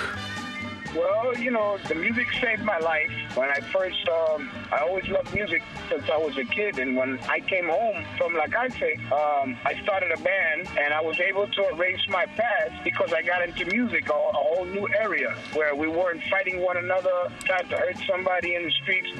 Well, 0.93 1.41
you 1.41 1.51
know, 1.51 1.77
the 1.87 1.95
music 1.95 2.27
saved 2.41 2.63
my 2.63 2.79
life. 2.79 3.13
When 3.35 3.49
I 3.49 3.61
first, 3.71 4.09
um, 4.09 4.49
I 4.73 4.79
always 4.79 5.07
loved 5.07 5.31
music 5.35 5.61
since 5.87 6.09
I 6.09 6.17
was 6.17 6.35
a 6.35 6.45
kid. 6.45 6.79
And 6.79 6.97
when 6.97 7.19
I 7.29 7.39
came 7.41 7.69
home 7.69 8.03
from 8.17 8.33
La 8.33 8.47
Cárcel, 8.47 8.93
um, 9.11 9.55
I 9.63 9.79
started 9.83 10.11
a 10.11 10.17
band 10.17 10.67
and 10.81 10.91
I 10.91 11.01
was 11.01 11.19
able 11.19 11.47
to 11.47 11.61
erase 11.73 12.01
my 12.09 12.25
past 12.25 12.83
because 12.83 13.13
I 13.13 13.21
got 13.21 13.47
into 13.47 13.65
music, 13.65 14.09
a, 14.09 14.13
a 14.13 14.43
whole 14.49 14.65
new 14.65 14.87
area 14.99 15.35
where 15.53 15.75
we 15.75 15.87
weren't 15.87 16.23
fighting 16.23 16.59
one 16.59 16.77
another, 16.77 17.31
trying 17.45 17.69
to 17.69 17.77
hurt 17.77 17.97
somebody 18.07 18.55
in 18.55 18.63
the 18.63 18.71
streets. 18.71 19.11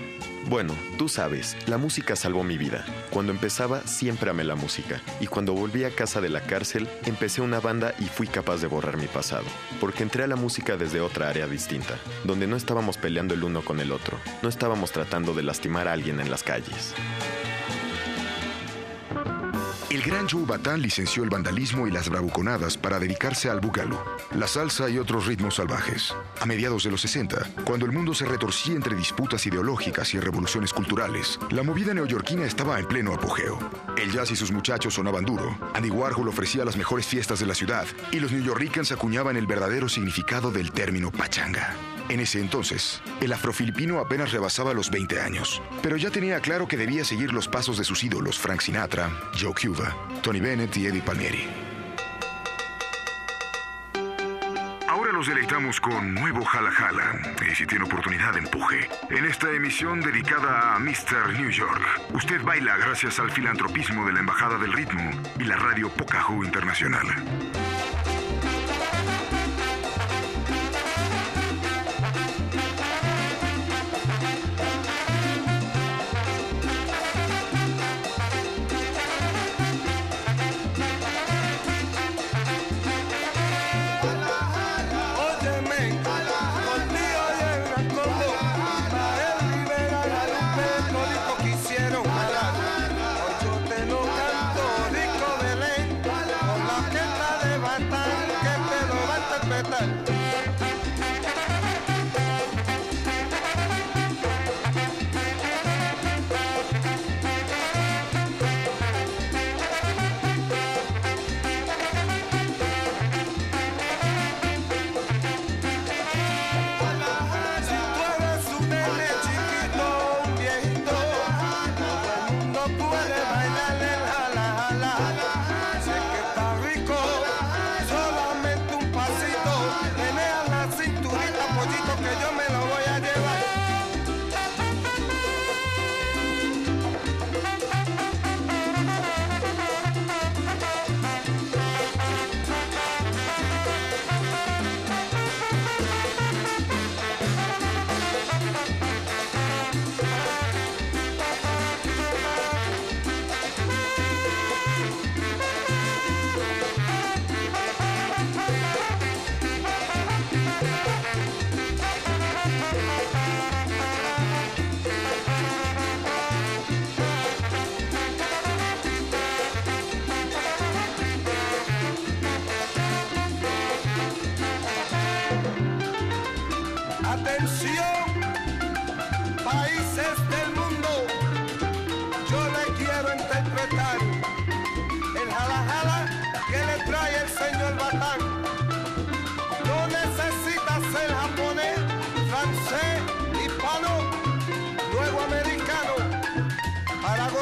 Bueno, 0.49 0.75
tú 0.97 1.07
sabes, 1.07 1.55
la 1.67 1.77
música 1.77 2.17
salvó 2.17 2.43
mi 2.43 2.57
vida. 2.57 2.85
Cuando 3.11 3.31
empezaba, 3.31 3.81
siempre 3.87 4.29
amé 4.29 4.43
la 4.43 4.55
música. 4.55 5.01
Y 5.21 5.27
cuando 5.27 5.53
volví 5.53 5.85
a 5.85 5.95
casa 5.95 6.19
de 6.19 6.29
la 6.29 6.41
cárcel, 6.41 6.87
empecé 7.05 7.41
una 7.41 7.61
banda 7.61 7.93
y 7.97 8.05
fui 8.05 8.27
capaz 8.27 8.57
de 8.57 8.67
borrar 8.67 8.97
mi 8.97 9.07
pasado. 9.07 9.45
Porque 9.79 10.03
entré 10.03 10.23
a 10.23 10.27
la 10.27 10.35
música 10.35 10.75
desde 10.75 10.99
otra 10.99 11.29
área 11.29 11.47
distinta, 11.47 11.97
donde 12.25 12.45
no 12.45 12.57
estábamos 12.57 12.97
peleando 12.97 13.33
el 13.33 13.43
uno 13.43 13.63
con 13.63 13.79
el 13.79 13.91
otro. 13.91 14.17
No 14.41 14.49
estábamos 14.49 14.91
tratando 14.91 15.33
de 15.33 15.42
lastimar 15.43 15.87
a 15.87 15.93
alguien 15.93 16.19
en 16.19 16.31
las 16.31 16.43
calles. 16.43 16.93
El 19.93 20.01
gran 20.01 20.27
Joe 20.27 20.43
Batán 20.43 20.81
licenció 20.81 21.23
el 21.23 21.29
vandalismo 21.29 21.87
y 21.87 21.91
las 21.91 22.09
bravuconadas 22.09 22.77
para 22.77 22.97
dedicarse 22.97 23.47
al 23.47 23.59
búgalo, 23.59 24.03
la 24.35 24.47
salsa 24.47 24.89
y 24.89 24.97
otros 24.97 25.27
ritmos 25.27 25.57
salvajes. 25.57 26.15
A 26.41 26.47
mediados 26.47 26.83
de 26.83 26.89
los 26.89 27.01
60, 27.01 27.47
cuando 27.63 27.85
el 27.85 27.91
mundo 27.91 28.15
se 28.15 28.25
retorcía 28.25 28.73
entre 28.73 28.95
disputas 28.95 29.45
ideológicas 29.45 30.15
y 30.15 30.19
revoluciones 30.19 30.73
culturales, 30.73 31.39
la 31.51 31.61
movida 31.61 31.93
neoyorquina 31.93 32.43
estaba 32.43 32.79
en 32.79 32.87
pleno 32.87 33.13
apogeo. 33.13 33.59
El 33.95 34.11
jazz 34.11 34.31
y 34.31 34.35
sus 34.35 34.51
muchachos 34.51 34.95
sonaban 34.95 35.25
duro, 35.25 35.55
Andy 35.75 35.91
Warhol 35.91 36.27
ofrecía 36.27 36.65
las 36.65 36.75
mejores 36.75 37.05
fiestas 37.05 37.39
de 37.39 37.45
la 37.45 37.53
ciudad 37.53 37.85
y 38.11 38.19
los 38.19 38.31
newyorkers 38.31 38.91
acuñaban 38.91 39.37
el 39.37 39.45
verdadero 39.45 39.87
significado 39.89 40.49
del 40.49 40.71
término 40.71 41.11
pachanga. 41.11 41.75
En 42.09 42.19
ese 42.19 42.39
entonces, 42.39 43.01
el 43.21 43.31
afrofilipino 43.31 43.99
apenas 43.99 44.31
rebasaba 44.31 44.73
los 44.73 44.91
20 44.91 45.21
años, 45.21 45.61
pero 45.81 45.95
ya 45.97 46.11
tenía 46.11 46.39
claro 46.41 46.67
que 46.67 46.77
debía 46.77 47.05
seguir 47.05 47.31
los 47.31 47.47
pasos 47.47 47.77
de 47.77 47.83
sus 47.83 48.03
ídolos 48.03 48.37
Frank 48.37 48.61
Sinatra, 48.61 49.09
Joe 49.39 49.53
Cuba, 49.53 49.95
Tony 50.21 50.39
Bennett 50.39 50.75
y 50.77 50.87
Eddie 50.87 51.01
Palmieri. 51.01 51.47
Ahora 54.87 55.11
los 55.11 55.27
deleitamos 55.27 55.79
con 55.79 56.13
Nuevo 56.13 56.43
Jala 56.43 56.71
Jala, 56.71 57.35
y 57.49 57.55
si 57.55 57.65
tiene 57.65 57.85
oportunidad 57.85 58.37
empuje. 58.37 58.89
En 59.09 59.25
esta 59.25 59.49
emisión 59.49 60.01
dedicada 60.01 60.75
a 60.75 60.79
Mr. 60.79 61.33
New 61.39 61.49
York, 61.49 61.81
usted 62.13 62.41
baila 62.43 62.77
gracias 62.77 63.17
al 63.19 63.31
filantropismo 63.31 64.05
de 64.05 64.13
la 64.13 64.19
Embajada 64.19 64.57
del 64.57 64.73
Ritmo 64.73 65.09
y 65.39 65.45
la 65.45 65.55
radio 65.55 65.89
Pocahú 65.89 66.43
Internacional. 66.43 67.07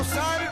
não 0.01 0.50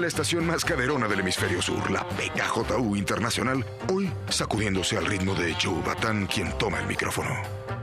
la 0.00 0.06
estación 0.06 0.46
más 0.46 0.64
caderona 0.64 1.06
del 1.06 1.20
hemisferio 1.20 1.60
sur, 1.60 1.90
la 1.90 2.04
PKJU 2.08 2.96
Internacional, 2.96 3.64
hoy 3.92 4.10
sacudiéndose 4.28 4.96
al 4.96 5.06
ritmo 5.06 5.34
de 5.34 5.54
Joe 5.54 5.82
Batán, 5.84 6.26
quien 6.26 6.50
toma 6.58 6.80
el 6.80 6.86
micrófono. 6.86 7.30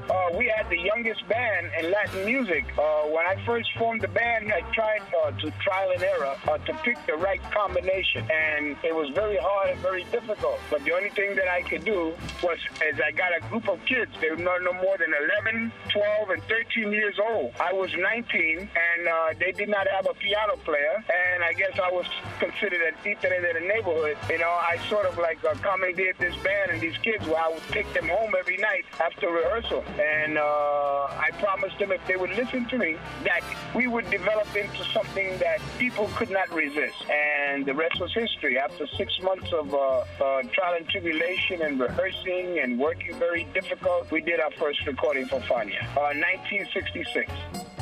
Uh, 0.10 0.38
we 0.38 0.48
had 0.50 0.68
the 0.70 0.78
youngest 0.78 1.22
band 1.28 1.68
in 1.80 1.92
Latin 1.92 2.26
music. 2.26 2.66
Uh, 2.78 3.08
when 3.14 3.26
I 3.26 3.36
first 3.46 3.70
formed 3.78 4.02
the 4.02 4.08
band, 4.08 4.37
I 4.46 4.62
tried 4.72 5.02
uh, 5.26 5.32
to 5.32 5.52
trial 5.64 5.90
and 5.92 6.04
error 6.04 6.36
uh, 6.48 6.58
to 6.60 6.74
pick 6.86 6.98
the 7.08 7.16
right 7.16 7.42
combination, 7.52 8.24
and 8.30 8.78
it 8.84 8.94
was 8.94 9.10
very 9.16 9.38
hard 9.38 9.72
and 9.72 9.80
very 9.80 10.04
difficult. 10.06 10.60
But 10.70 10.84
the 10.84 10.94
only 10.94 11.10
thing 11.10 11.36
that 11.38 11.48
I 11.48 11.64
could 11.64 11.84
do 11.84 12.14
was, 12.44 12.60
as 12.88 13.02
I 13.02 13.12
got 13.12 13.36
a 13.36 13.42
group 13.50 13.68
of 13.68 13.84
kids, 13.86 14.12
they 14.22 14.30
were 14.30 14.36
no, 14.38 14.58
no 14.60 14.74
more 14.74 14.96
than 15.00 15.12
11, 15.44 15.72
12, 15.90 16.30
and 16.30 16.44
13 16.44 16.92
years 16.92 17.18
old. 17.20 17.52
I 17.60 17.74
was 17.74 17.90
19, 17.98 18.60
and 18.60 19.08
uh, 19.08 19.34
they 19.40 19.54
did 19.54 19.70
not 19.70 19.88
have 19.88 20.06
a 20.06 20.14
piano 20.14 20.56
player, 20.64 21.04
and 21.34 21.44
I 21.44 21.54
guess 21.54 21.80
I 21.82 21.90
was 21.92 22.06
considered 22.40 22.82
an 22.82 22.94
títere 23.04 23.38
in 23.38 23.64
the 23.64 23.68
neighborhood. 23.68 24.18
You 24.30 24.38
know, 24.38 24.52
I 24.52 24.78
sort 24.88 25.08
of 25.08 25.18
like 25.18 25.44
uh, 25.44 25.56
commandeered 25.56 26.18
this 26.20 26.36
band 26.44 26.72
and 26.72 26.80
these 26.80 26.98
kids 26.98 27.26
where 27.26 27.42
I 27.42 27.50
would 27.50 27.64
take 27.72 27.92
them 27.94 28.08
home 28.08 28.36
every 28.38 28.58
night 28.58 28.86
after 29.02 29.30
rehearsal. 29.30 29.84
And 30.00 30.38
uh, 30.38 31.08
I 31.10 31.32
promised 31.40 31.80
them 31.80 31.92
if 31.92 32.06
they 32.06 32.18
would 32.18 32.36
listen 32.38 32.66
to 32.68 32.78
me, 32.78 32.98
that 33.24 33.42
we 33.74 33.88
would 33.88 34.08
develop 34.12 34.27
into 34.58 34.84
something 34.86 35.38
that 35.40 35.60
people 35.78 36.10
could 36.16 36.30
not 36.30 36.52
resist. 36.54 36.98
And 37.10 37.66
the 37.66 37.74
rest 37.74 38.00
was 38.00 38.14
history. 38.14 38.58
After 38.58 38.88
six 38.98 39.20
months 39.22 39.52
of 39.54 39.74
uh, 39.74 39.78
uh, 39.78 40.44
trial 40.52 40.76
and 40.78 40.88
tribulation 40.90 41.62
and 41.62 41.80
rehearsing 41.80 42.60
and 42.60 42.80
working 42.80 43.16
very 43.16 43.46
difficult, 43.54 44.12
we 44.12 44.22
did 44.22 44.40
our 44.40 44.52
first 44.52 44.86
recording 44.86 45.28
for 45.28 45.40
Fania, 45.42 45.84
uh, 45.96 46.14
1966. 46.16 47.77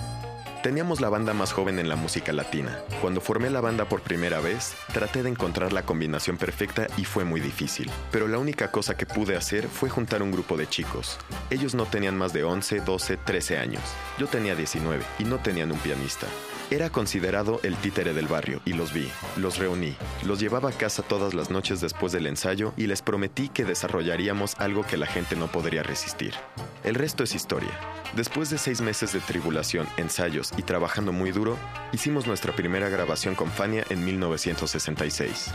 Teníamos 0.66 1.00
la 1.00 1.10
banda 1.10 1.36
más 1.36 1.54
joven 1.54 1.78
en 1.78 1.90
la 1.90 1.96
música 1.96 2.34
latina. 2.34 2.80
Cuando 3.00 3.22
formé 3.22 3.52
la 3.52 3.62
banda 3.62 3.86
por 3.86 4.02
primera 4.02 4.40
vez, 4.40 4.74
traté 4.92 5.22
de 5.22 5.30
encontrar 5.30 5.72
la 5.72 5.84
combinación 5.84 6.38
perfecta 6.38 6.88
y 6.98 7.06
fue 7.06 7.24
muy 7.24 7.40
difícil. 7.40 7.92
Pero 8.12 8.28
la 8.28 8.40
única 8.40 8.72
cosa 8.72 8.98
que 8.98 9.06
pude 9.06 9.38
hacer 9.38 9.68
fue 9.68 9.92
juntar 9.92 10.24
un 10.24 10.32
grupo 10.32 10.58
de 10.58 10.68
chicos. 10.68 11.20
Ellos 11.52 11.76
no 11.76 11.86
tenían 11.86 12.18
más 12.18 12.34
de 12.34 12.46
11, 12.46 12.80
12, 12.80 13.18
13 13.18 13.60
años. 13.60 13.84
Yo 14.18 14.26
tenía 14.26 14.56
19 14.56 15.04
y 15.20 15.26
no 15.26 15.38
tenían 15.38 15.72
un 15.72 15.78
pianista. 15.78 16.26
Era 16.72 16.90
considerado 16.90 17.60
el 17.62 17.76
títere 17.76 18.16
del 18.16 18.28
barrio 18.28 18.60
y 18.66 18.74
los 18.74 18.92
vi, 18.92 19.08
los 19.38 19.60
reuní, 19.60 19.96
los 20.26 20.40
llevaba 20.40 20.70
a 20.70 20.72
casa 20.72 21.04
todas 21.04 21.36
las 21.36 21.52
noches 21.52 21.80
después 21.80 22.12
del 22.12 22.26
ensayo 22.26 22.74
y 22.76 22.88
les 22.88 23.04
prometí 23.04 23.50
que 23.50 23.66
desarrollaríamos 23.66 24.56
algo 24.58 24.84
que 24.84 24.98
la 24.98 25.06
gente 25.06 25.36
no 25.36 25.46
podría 25.46 25.84
resistir. 25.84 26.34
El 26.84 26.96
resto 26.96 27.24
es 27.24 27.36
historia. 27.36 27.70
Después 28.16 28.50
de 28.50 28.58
seis 28.58 28.82
meses 28.82 29.14
de 29.14 29.20
tribulación, 29.20 29.88
ensayos 29.98 30.54
y 30.58 30.64
trabajando 30.64 31.12
muy 31.12 31.32
duro, 31.32 31.56
hicimos 31.92 32.26
nuestra 32.26 32.56
primera 32.56 32.90
grabación 32.90 33.36
con 33.36 33.52
Fania 33.52 33.86
en 33.90 34.04
1966. 34.04 35.52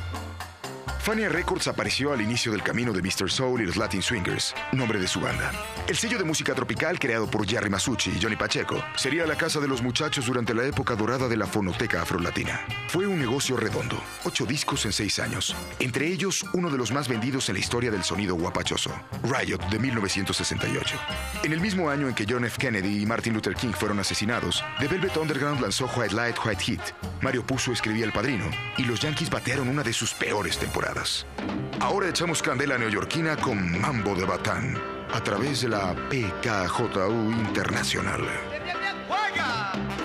Fania 1.03 1.30
Records 1.30 1.66
apareció 1.66 2.12
al 2.12 2.20
inicio 2.20 2.53
del 2.53 2.62
camino 2.62 2.92
de 2.92 3.01
Mr. 3.01 3.30
Soul 3.30 3.62
y 3.62 3.64
los 3.64 3.78
Latin 3.78 4.03
Swingers, 4.03 4.55
nombre 4.72 4.98
de 4.98 5.09
su 5.09 5.18
banda. 5.18 5.51
El 5.88 5.96
sello 5.96 6.18
de 6.18 6.24
música 6.24 6.55
tropical 6.55 6.98
creado 6.98 7.26
por 7.26 7.48
Jerry 7.48 7.70
Masucci 7.70 8.11
y 8.11 8.20
Johnny 8.20 8.36
Pacheco 8.36 8.84
sería 8.96 9.24
la 9.24 9.34
casa 9.34 9.61
de 9.61 9.66
los 9.66 9.80
muchachos 9.80 10.26
durante 10.26 10.53
la 10.53 10.66
época 10.66 10.96
dorada 10.96 11.26
de 11.26 11.38
la 11.38 11.46
fonoteca 11.46 12.03
afrolatina. 12.03 12.61
Fue 12.88 13.07
un 13.07 13.18
negocio 13.18 13.57
redondo, 13.57 13.98
ocho 14.24 14.44
discos 14.44 14.84
en 14.84 14.92
seis 14.92 15.18
años, 15.18 15.57
entre 15.78 16.07
ellos 16.07 16.44
uno 16.53 16.68
de 16.68 16.76
los 16.76 16.92
más 16.92 17.09
vendidos 17.09 17.48
en 17.48 17.55
la 17.55 17.61
historia 17.61 17.90
del 17.90 18.05
sonido 18.05 18.34
guapachoso, 18.34 18.90
Riot 19.22 19.70
de 19.70 19.78
1968. 19.78 20.96
En 21.44 21.55
el 21.55 21.61
mismo 21.61 21.88
año 21.88 22.09
en 22.09 22.14
que 22.14 22.26
John 22.28 22.44
F. 22.44 22.59
Kennedy 22.59 23.03
y 23.03 23.07
Martin 23.07 23.32
Luther 23.32 23.55
King 23.55 23.72
fueron 23.72 24.01
asesinados, 24.01 24.62
The 24.78 24.86
Velvet 24.86 25.16
Underground 25.16 25.62
lanzó 25.62 25.90
White 25.96 26.14
Light, 26.14 26.36
White 26.44 26.62
Heat. 26.62 26.82
Mario 27.22 27.42
Puzo 27.42 27.72
escribía 27.72 28.05
El 28.05 28.12
Padrino 28.12 28.44
y 28.76 28.84
los 28.84 29.01
Yankees 29.01 29.30
batearon 29.30 29.68
una 29.68 29.82
de 29.82 29.94
sus 29.94 30.12
peores 30.12 30.59
temporadas. 30.59 30.89
Ahora 31.80 32.09
echamos 32.09 32.43
candela 32.43 32.76
neoyorquina 32.76 33.36
con 33.36 33.80
Mambo 33.80 34.14
de 34.14 34.24
Batán 34.24 34.76
a 35.12 35.20
través 35.22 35.62
de 35.62 35.68
la 35.68 35.95
PKJU 35.95 37.30
Internacional. 37.32 38.20
¡Ay! 38.22 38.51
¡Ahí 38.51 38.61
viene 38.64 39.99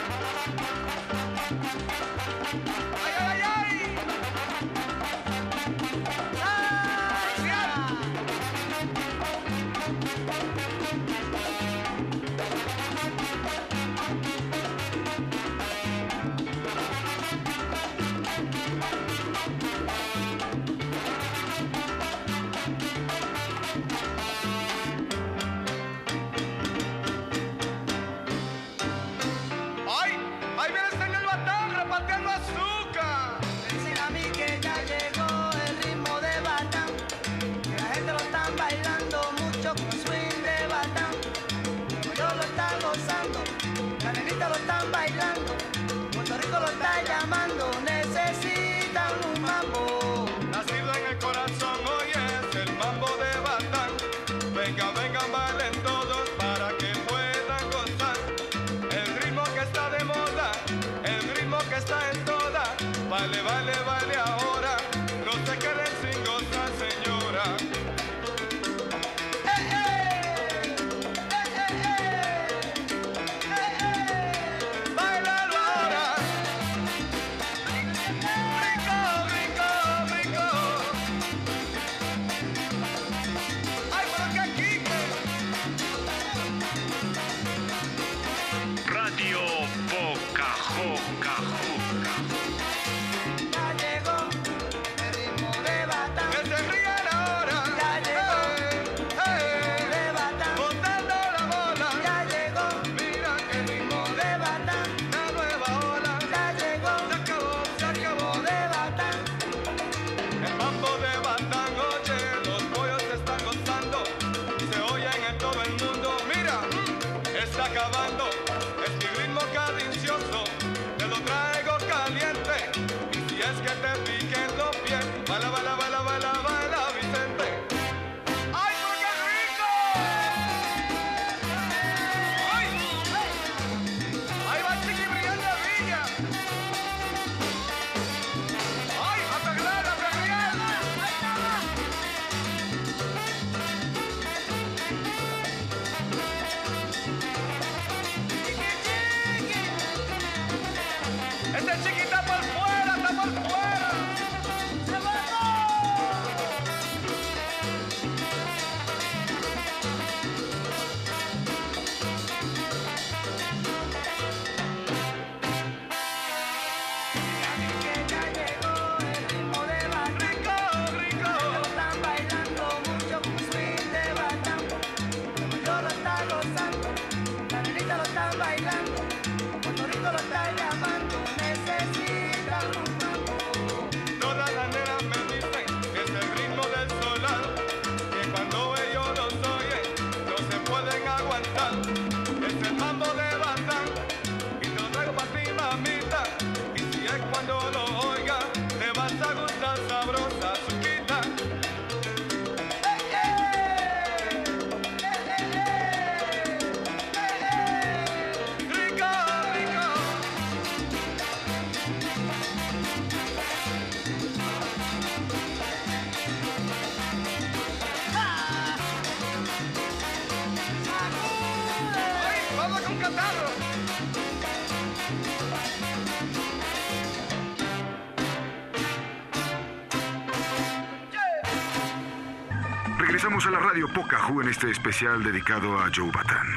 Radio 233.76 233.93
Pocahú 233.93 234.39
en 234.39 234.47
este 234.47 234.71
especial 234.71 235.21
dedicado 235.21 235.78
a 235.78 235.91
Joe 235.93 236.09
Batan. 236.09 236.47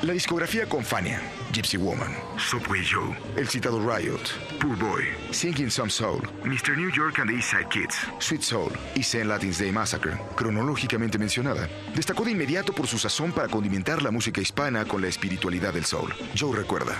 La 0.00 0.14
discografía 0.14 0.66
con 0.66 0.82
Fania, 0.82 1.20
Gypsy 1.52 1.76
Woman, 1.76 2.16
Subway 2.38 2.82
Joe, 2.82 3.14
el 3.36 3.46
citado 3.46 3.78
Riot, 3.78 4.22
Poor 4.58 4.74
Boy, 4.78 5.04
Singing 5.32 5.70
Some 5.70 5.90
Soul, 5.90 6.22
Mr. 6.44 6.74
New 6.78 6.90
York 6.96 7.18
and 7.18 7.28
the 7.28 7.36
East 7.36 7.50
Side 7.50 7.68
Kids, 7.68 7.94
Sweet 8.20 8.40
Soul 8.40 8.72
y 8.94 9.00
St. 9.00 9.26
Latin's 9.26 9.58
Day 9.58 9.70
Massacre, 9.70 10.12
cronológicamente 10.34 11.18
mencionada, 11.18 11.68
destacó 11.94 12.24
de 12.24 12.30
inmediato 12.30 12.72
por 12.72 12.86
su 12.86 12.96
sazón 12.96 13.32
para 13.32 13.48
condimentar 13.48 14.00
la 14.00 14.10
música 14.10 14.40
hispana 14.40 14.86
con 14.86 15.02
la 15.02 15.08
espiritualidad 15.08 15.74
del 15.74 15.84
soul. 15.84 16.10
Joe 16.34 16.56
recuerda. 16.56 16.96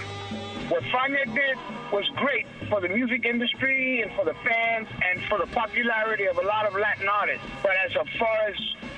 What 0.68 0.82
Fania 0.92 1.24
did 1.24 1.56
was 1.92 2.04
great 2.16 2.46
for 2.68 2.82
the 2.82 2.88
music 2.88 3.24
industry 3.24 4.02
and 4.02 4.12
for 4.12 4.26
the 4.26 4.34
fans 4.44 4.86
and 5.00 5.18
for 5.30 5.38
the 5.38 5.50
popularity 5.54 6.26
of 6.26 6.36
a 6.36 6.46
lot 6.46 6.66
of 6.66 6.74
Latin 6.74 7.08
artists. 7.08 7.46
But 7.62 7.72
as 7.86 7.92
far 8.18 8.36
as 8.46 8.54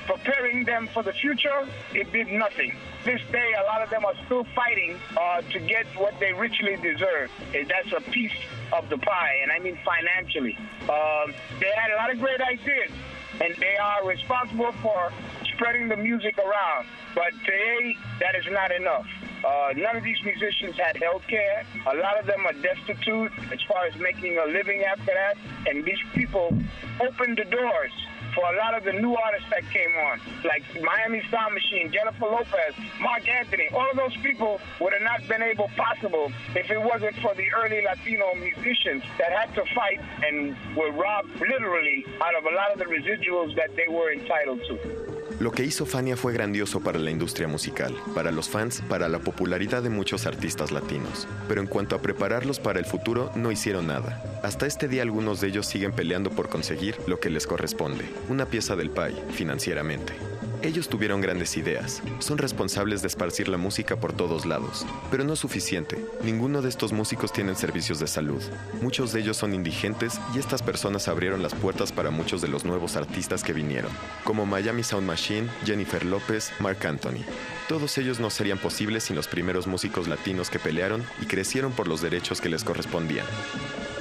preparing 0.06 0.64
them 0.64 0.88
for 0.92 1.02
the 1.02 1.12
future, 1.12 1.66
it 1.94 2.12
did 2.12 2.28
nothing. 2.28 2.74
This 3.04 3.20
day, 3.32 3.52
a 3.60 3.64
lot 3.64 3.82
of 3.82 3.90
them 3.90 4.04
are 4.04 4.14
still 4.26 4.44
fighting 4.54 4.98
uh, 5.16 5.42
to 5.42 5.58
get 5.60 5.86
what 5.96 6.14
they 6.20 6.32
richly 6.32 6.76
deserve. 6.76 7.30
Eh, 7.54 7.64
That's 7.68 7.92
a 7.96 8.10
piece 8.10 8.32
of 8.72 8.88
the 8.88 8.98
pie, 8.98 9.34
and 9.42 9.50
I 9.52 9.58
mean 9.58 9.78
financially. 9.84 10.56
Um, 10.82 11.34
they 11.60 11.70
had 11.76 11.90
a 11.92 11.96
lot 11.96 12.10
of 12.12 12.18
great 12.20 12.40
ideas, 12.40 12.90
and 13.40 13.54
they 13.58 13.76
are 13.76 14.06
responsible 14.06 14.72
for 14.82 15.12
spreading 15.54 15.88
the 15.88 15.96
music 15.96 16.38
around. 16.38 16.86
But 17.14 17.32
today, 17.44 17.96
that 18.20 18.34
is 18.34 18.44
not 18.50 18.72
enough. 18.72 19.06
Uh, 19.44 19.72
none 19.76 19.96
of 19.96 20.04
these 20.04 20.22
musicians 20.24 20.76
had 20.78 20.96
health 21.02 21.22
care. 21.28 21.64
A 21.86 21.96
lot 21.96 22.18
of 22.18 22.26
them 22.26 22.46
are 22.46 22.52
destitute 22.52 23.32
as 23.52 23.60
far 23.68 23.86
as 23.86 23.94
making 24.00 24.38
a 24.38 24.46
living 24.46 24.84
after 24.84 25.12
that. 25.12 25.36
And 25.66 25.84
these 25.84 25.98
people 26.14 26.56
opened 27.00 27.38
the 27.38 27.44
doors 27.44 27.90
for 28.34 28.44
a 28.52 28.56
lot 28.56 28.74
of 28.74 28.84
the 28.84 28.92
new 28.92 29.14
artists 29.14 29.48
that 29.50 29.62
came 29.70 29.90
on, 30.10 30.20
like 30.44 30.62
Miami 30.82 31.22
Sound 31.30 31.54
Machine, 31.54 31.92
Jennifer 31.92 32.26
Lopez, 32.26 32.74
Mark 33.00 33.28
Anthony. 33.28 33.68
All 33.72 33.90
of 33.90 33.96
those 33.96 34.16
people 34.22 34.60
would 34.80 34.92
have 34.92 35.02
not 35.02 35.26
been 35.28 35.42
able 35.42 35.68
possible 35.76 36.32
if 36.54 36.70
it 36.70 36.80
wasn't 36.80 37.16
for 37.16 37.34
the 37.34 37.46
early 37.52 37.82
Latino 37.82 38.34
musicians 38.34 39.02
that 39.18 39.32
had 39.32 39.54
to 39.54 39.64
fight 39.74 40.00
and 40.24 40.56
were 40.76 40.92
robbed 40.92 41.28
literally 41.40 42.04
out 42.20 42.34
of 42.34 42.44
a 42.44 42.54
lot 42.54 42.72
of 42.72 42.78
the 42.78 42.84
residuals 42.84 43.54
that 43.56 43.74
they 43.76 43.88
were 43.88 44.12
entitled 44.12 44.60
to. 44.64 45.11
Lo 45.42 45.50
que 45.50 45.64
hizo 45.64 45.86
Fania 45.86 46.16
fue 46.16 46.32
grandioso 46.32 46.78
para 46.78 47.00
la 47.00 47.10
industria 47.10 47.48
musical, 47.48 47.92
para 48.14 48.30
los 48.30 48.48
fans, 48.48 48.80
para 48.88 49.08
la 49.08 49.18
popularidad 49.18 49.82
de 49.82 49.90
muchos 49.90 50.24
artistas 50.24 50.70
latinos. 50.70 51.26
Pero 51.48 51.60
en 51.60 51.66
cuanto 51.66 51.96
a 51.96 52.00
prepararlos 52.00 52.60
para 52.60 52.78
el 52.78 52.84
futuro, 52.84 53.32
no 53.34 53.50
hicieron 53.50 53.88
nada. 53.88 54.22
Hasta 54.44 54.68
este 54.68 54.86
día 54.86 55.02
algunos 55.02 55.40
de 55.40 55.48
ellos 55.48 55.66
siguen 55.66 55.90
peleando 55.90 56.30
por 56.30 56.48
conseguir 56.48 56.94
lo 57.08 57.18
que 57.18 57.28
les 57.28 57.48
corresponde, 57.48 58.04
una 58.28 58.46
pieza 58.46 58.76
del 58.76 58.90
pie, 58.90 59.16
financieramente. 59.32 60.12
Ellos 60.64 60.88
tuvieron 60.88 61.20
grandes 61.20 61.56
ideas, 61.56 62.00
son 62.20 62.38
responsables 62.38 63.02
de 63.02 63.08
esparcir 63.08 63.48
la 63.48 63.56
música 63.56 63.96
por 63.96 64.12
todos 64.12 64.46
lados, 64.46 64.86
pero 65.10 65.24
no 65.24 65.32
es 65.32 65.40
suficiente. 65.40 65.98
Ninguno 66.22 66.62
de 66.62 66.68
estos 66.68 66.92
músicos 66.92 67.32
tienen 67.32 67.56
servicios 67.56 67.98
de 67.98 68.06
salud. 68.06 68.40
Muchos 68.80 69.12
de 69.12 69.20
ellos 69.20 69.36
son 69.36 69.54
indigentes 69.54 70.20
y 70.32 70.38
estas 70.38 70.62
personas 70.62 71.08
abrieron 71.08 71.42
las 71.42 71.54
puertas 71.54 71.90
para 71.90 72.12
muchos 72.12 72.40
de 72.42 72.48
los 72.48 72.64
nuevos 72.64 72.94
artistas 72.94 73.42
que 73.42 73.52
vinieron, 73.52 73.90
como 74.22 74.46
Miami 74.46 74.84
Sound 74.84 75.04
Machine, 75.04 75.48
Jennifer 75.64 76.04
López, 76.04 76.52
Mark 76.60 76.86
Anthony. 76.86 77.24
Todos 77.68 77.96
ellos 77.98 78.20
no 78.20 78.30
serían 78.30 78.58
posibles 78.58 79.04
sin 79.04 79.16
los 79.16 79.28
primeros 79.28 79.66
músicos 79.66 80.08
latinos 80.08 80.50
que 80.50 80.58
pelearon 80.58 81.04
y 81.20 81.26
crecieron 81.26 81.72
por 81.72 81.88
los 81.88 82.02
derechos 82.02 82.40
que 82.40 82.48
les 82.48 82.64
correspondían. 82.64 83.26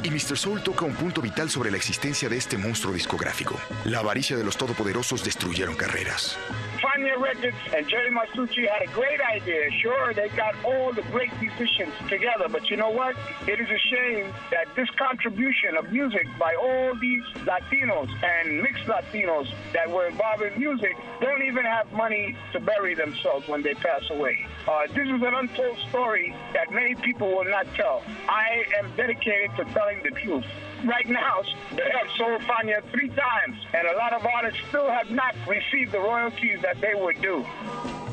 Y 0.04 0.10
Mr. 0.10 0.36
Soul 0.36 0.64
toca 0.64 0.84
un 0.84 0.96
punto 0.96 1.22
vital 1.22 1.50
sobre 1.50 1.70
la 1.70 1.78
existencia 1.78 2.28
de 2.28 2.36
este 2.36 2.58
monstruo 2.58 2.92
discográfico. 2.92 3.56
La 3.86 4.00
avaricia 4.00 4.36
de 4.36 4.44
los 4.44 4.58
todopoderosos 4.58 5.24
destruyeron 5.24 5.76
carreras. 5.76 6.38
Fania 6.82 7.16
Records 7.16 7.56
and 7.78 7.88
Jerry 7.88 8.10
Masucci 8.10 8.68
had 8.68 8.82
a 8.82 8.92
great 8.92 9.22
idea. 9.22 9.70
Sure, 9.82 10.14
they 10.16 10.30
got 10.30 10.56
all 10.66 10.92
the 10.92 11.04
great 11.12 11.32
musicians 11.40 11.94
together, 12.10 12.50
but 12.50 12.70
you 12.72 12.78
know 12.78 12.90
what? 12.90 13.16
It 13.48 13.60
is 13.60 13.70
a 13.70 13.78
shame 13.78 14.34
that 14.50 14.66
this 14.76 14.90
contribution 14.98 15.78
of 15.78 15.92
music 15.92 16.28
by 16.40 16.56
all 16.56 16.96
these 17.00 17.24
Latinos 17.46 18.10
and 18.24 18.64
mixed 18.64 18.86
Latinos 18.88 19.48
that 19.74 19.88
were 19.90 20.08
involved 20.08 20.42
in 20.42 20.58
music 20.60 20.98
don't 21.22 21.44
even 21.44 21.64
have 21.64 21.92
money 21.94 22.36
to 22.54 22.60
bury 22.60 22.96
themselves 22.96 23.48
when 23.52 23.62
they 23.62 23.74
pass 23.76 24.10
away. 24.10 24.48
Uh, 24.68 24.88
this 24.88 25.06
is 25.06 25.22
an 25.22 25.34
untold 25.36 25.78
story 25.90 26.34
that 26.54 26.72
many 26.72 26.96
people 26.96 27.28
will 27.28 27.46
not 27.46 27.68
tell. 27.76 28.02
I 28.28 28.64
am 28.80 28.92
dedicated 28.96 29.52
to 29.58 29.66
telling 29.74 30.02
the 30.04 30.12
truth. 30.12 30.46
Right 30.86 31.08
now, 31.08 31.44
they 31.76 31.84
have 31.84 32.08
sold 32.18 32.42
Fania 32.42 32.82
three 32.92 33.10
times, 33.10 33.58
and 33.74 33.88
a 33.88 33.98
lot 33.98 34.14
of 34.14 34.26
artists 34.26 34.60
still 34.70 34.90
have 34.90 35.12
not 35.12 35.36
received 35.48 35.92
the 35.92 36.00
royalties 36.00 36.60
that 36.64 36.82
they 36.82 36.96
were 36.96 37.14
due. 37.14 37.46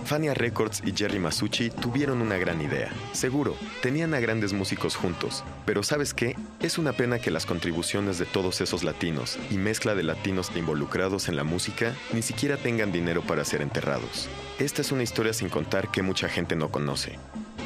Fania 0.08 0.32
Records 0.32 0.82
y 0.86 0.94
Jerry 0.96 1.18
Masucci 1.18 1.68
tuvieron 1.68 2.22
una 2.22 2.38
gran 2.38 2.62
idea. 2.62 2.90
Seguro, 3.12 3.54
tenían 3.82 4.14
a 4.14 4.20
grandes 4.20 4.54
músicos 4.54 4.96
juntos. 4.96 5.44
Pero 5.66 5.82
¿sabes 5.82 6.14
qué? 6.14 6.34
Es 6.60 6.78
una 6.78 6.94
pena 6.94 7.18
que 7.18 7.30
las 7.30 7.44
contribuciones 7.44 8.16
de 8.16 8.24
todos 8.24 8.62
esos 8.62 8.84
latinos 8.84 9.38
y 9.50 9.58
mezcla 9.58 9.94
de 9.94 10.04
latinos 10.04 10.50
involucrados 10.56 11.28
en 11.28 11.36
la 11.36 11.44
música 11.44 11.94
ni 12.14 12.22
siquiera 12.22 12.56
tengan 12.56 12.90
dinero 12.90 13.20
para 13.20 13.44
ser 13.44 13.60
enterrados. 13.60 14.30
Esta 14.58 14.80
es 14.80 14.92
una 14.92 15.02
historia 15.02 15.34
sin 15.34 15.50
contar 15.50 15.90
que 15.90 16.00
mucha 16.00 16.30
gente 16.30 16.56
no 16.56 16.70
conoce. 16.70 17.18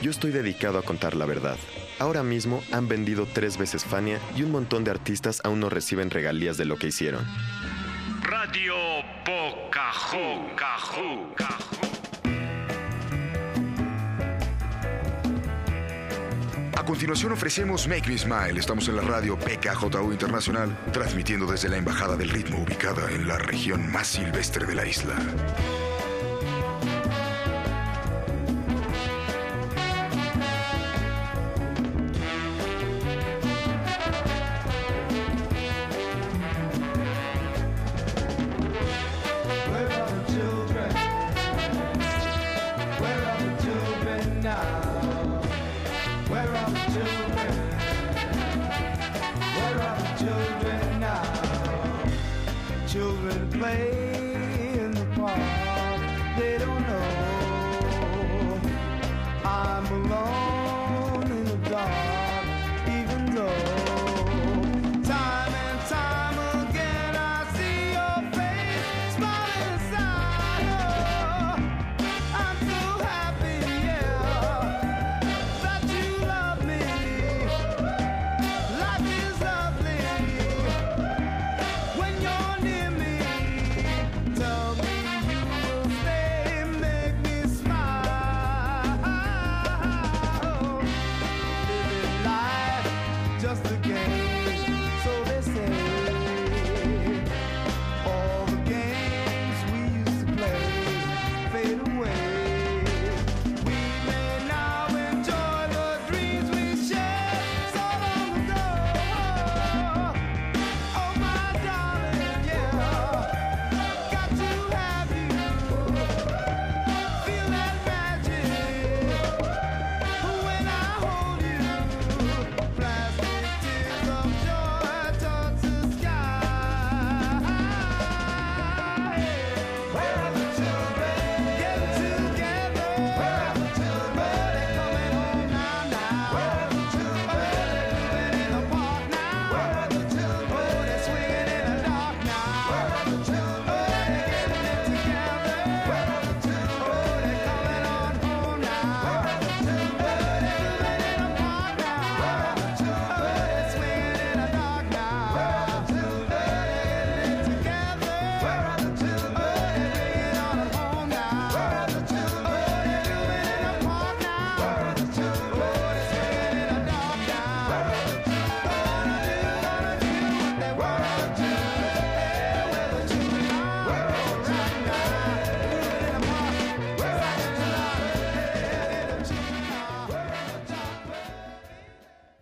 Yo 0.03 0.11
estoy 0.11 0.33
dedicado 0.33 0.81
a 0.81 0.83
contar 0.83 1.15
la 1.15 1.27
verdad. 1.27 1.57
Ahora 2.01 2.25
mismo 2.25 2.61
han 2.73 2.89
vendido 2.89 3.25
tres 3.33 3.57
veces 3.57 3.85
Fania 3.85 4.19
y 4.37 4.43
un 4.43 4.51
montón 4.51 4.83
de 4.83 4.91
artistas 4.91 5.41
aún 5.45 5.61
no 5.61 5.71
reciben 5.71 6.11
regalías 6.11 6.57
de 6.57 6.65
lo 6.65 6.77
que 6.77 6.89
hicieron. 6.89 7.25
Radio 8.21 8.75
Pocahú, 9.25 10.49
A 16.75 16.85
continuación 16.85 17.33
ofrecemos 17.33 17.87
Make 17.87 18.09
Me 18.09 18.19
Smile. 18.19 18.59
Estamos 18.59 18.89
en 18.89 18.97
la 18.97 19.03
radio 19.03 19.39
PKJU 19.39 20.13
Internacional, 20.13 20.77
transmitiendo 20.93 21.47
desde 21.47 21.69
la 21.69 21.77
Embajada 21.77 22.17
del 22.17 22.31
Ritmo, 22.31 22.63
ubicada 22.63 23.11
en 23.11 23.29
la 23.29 23.39
región 23.39 23.91
más 23.93 24.09
silvestre 24.09 24.67
de 24.67 24.75
la 24.75 24.87
isla. 24.87 25.15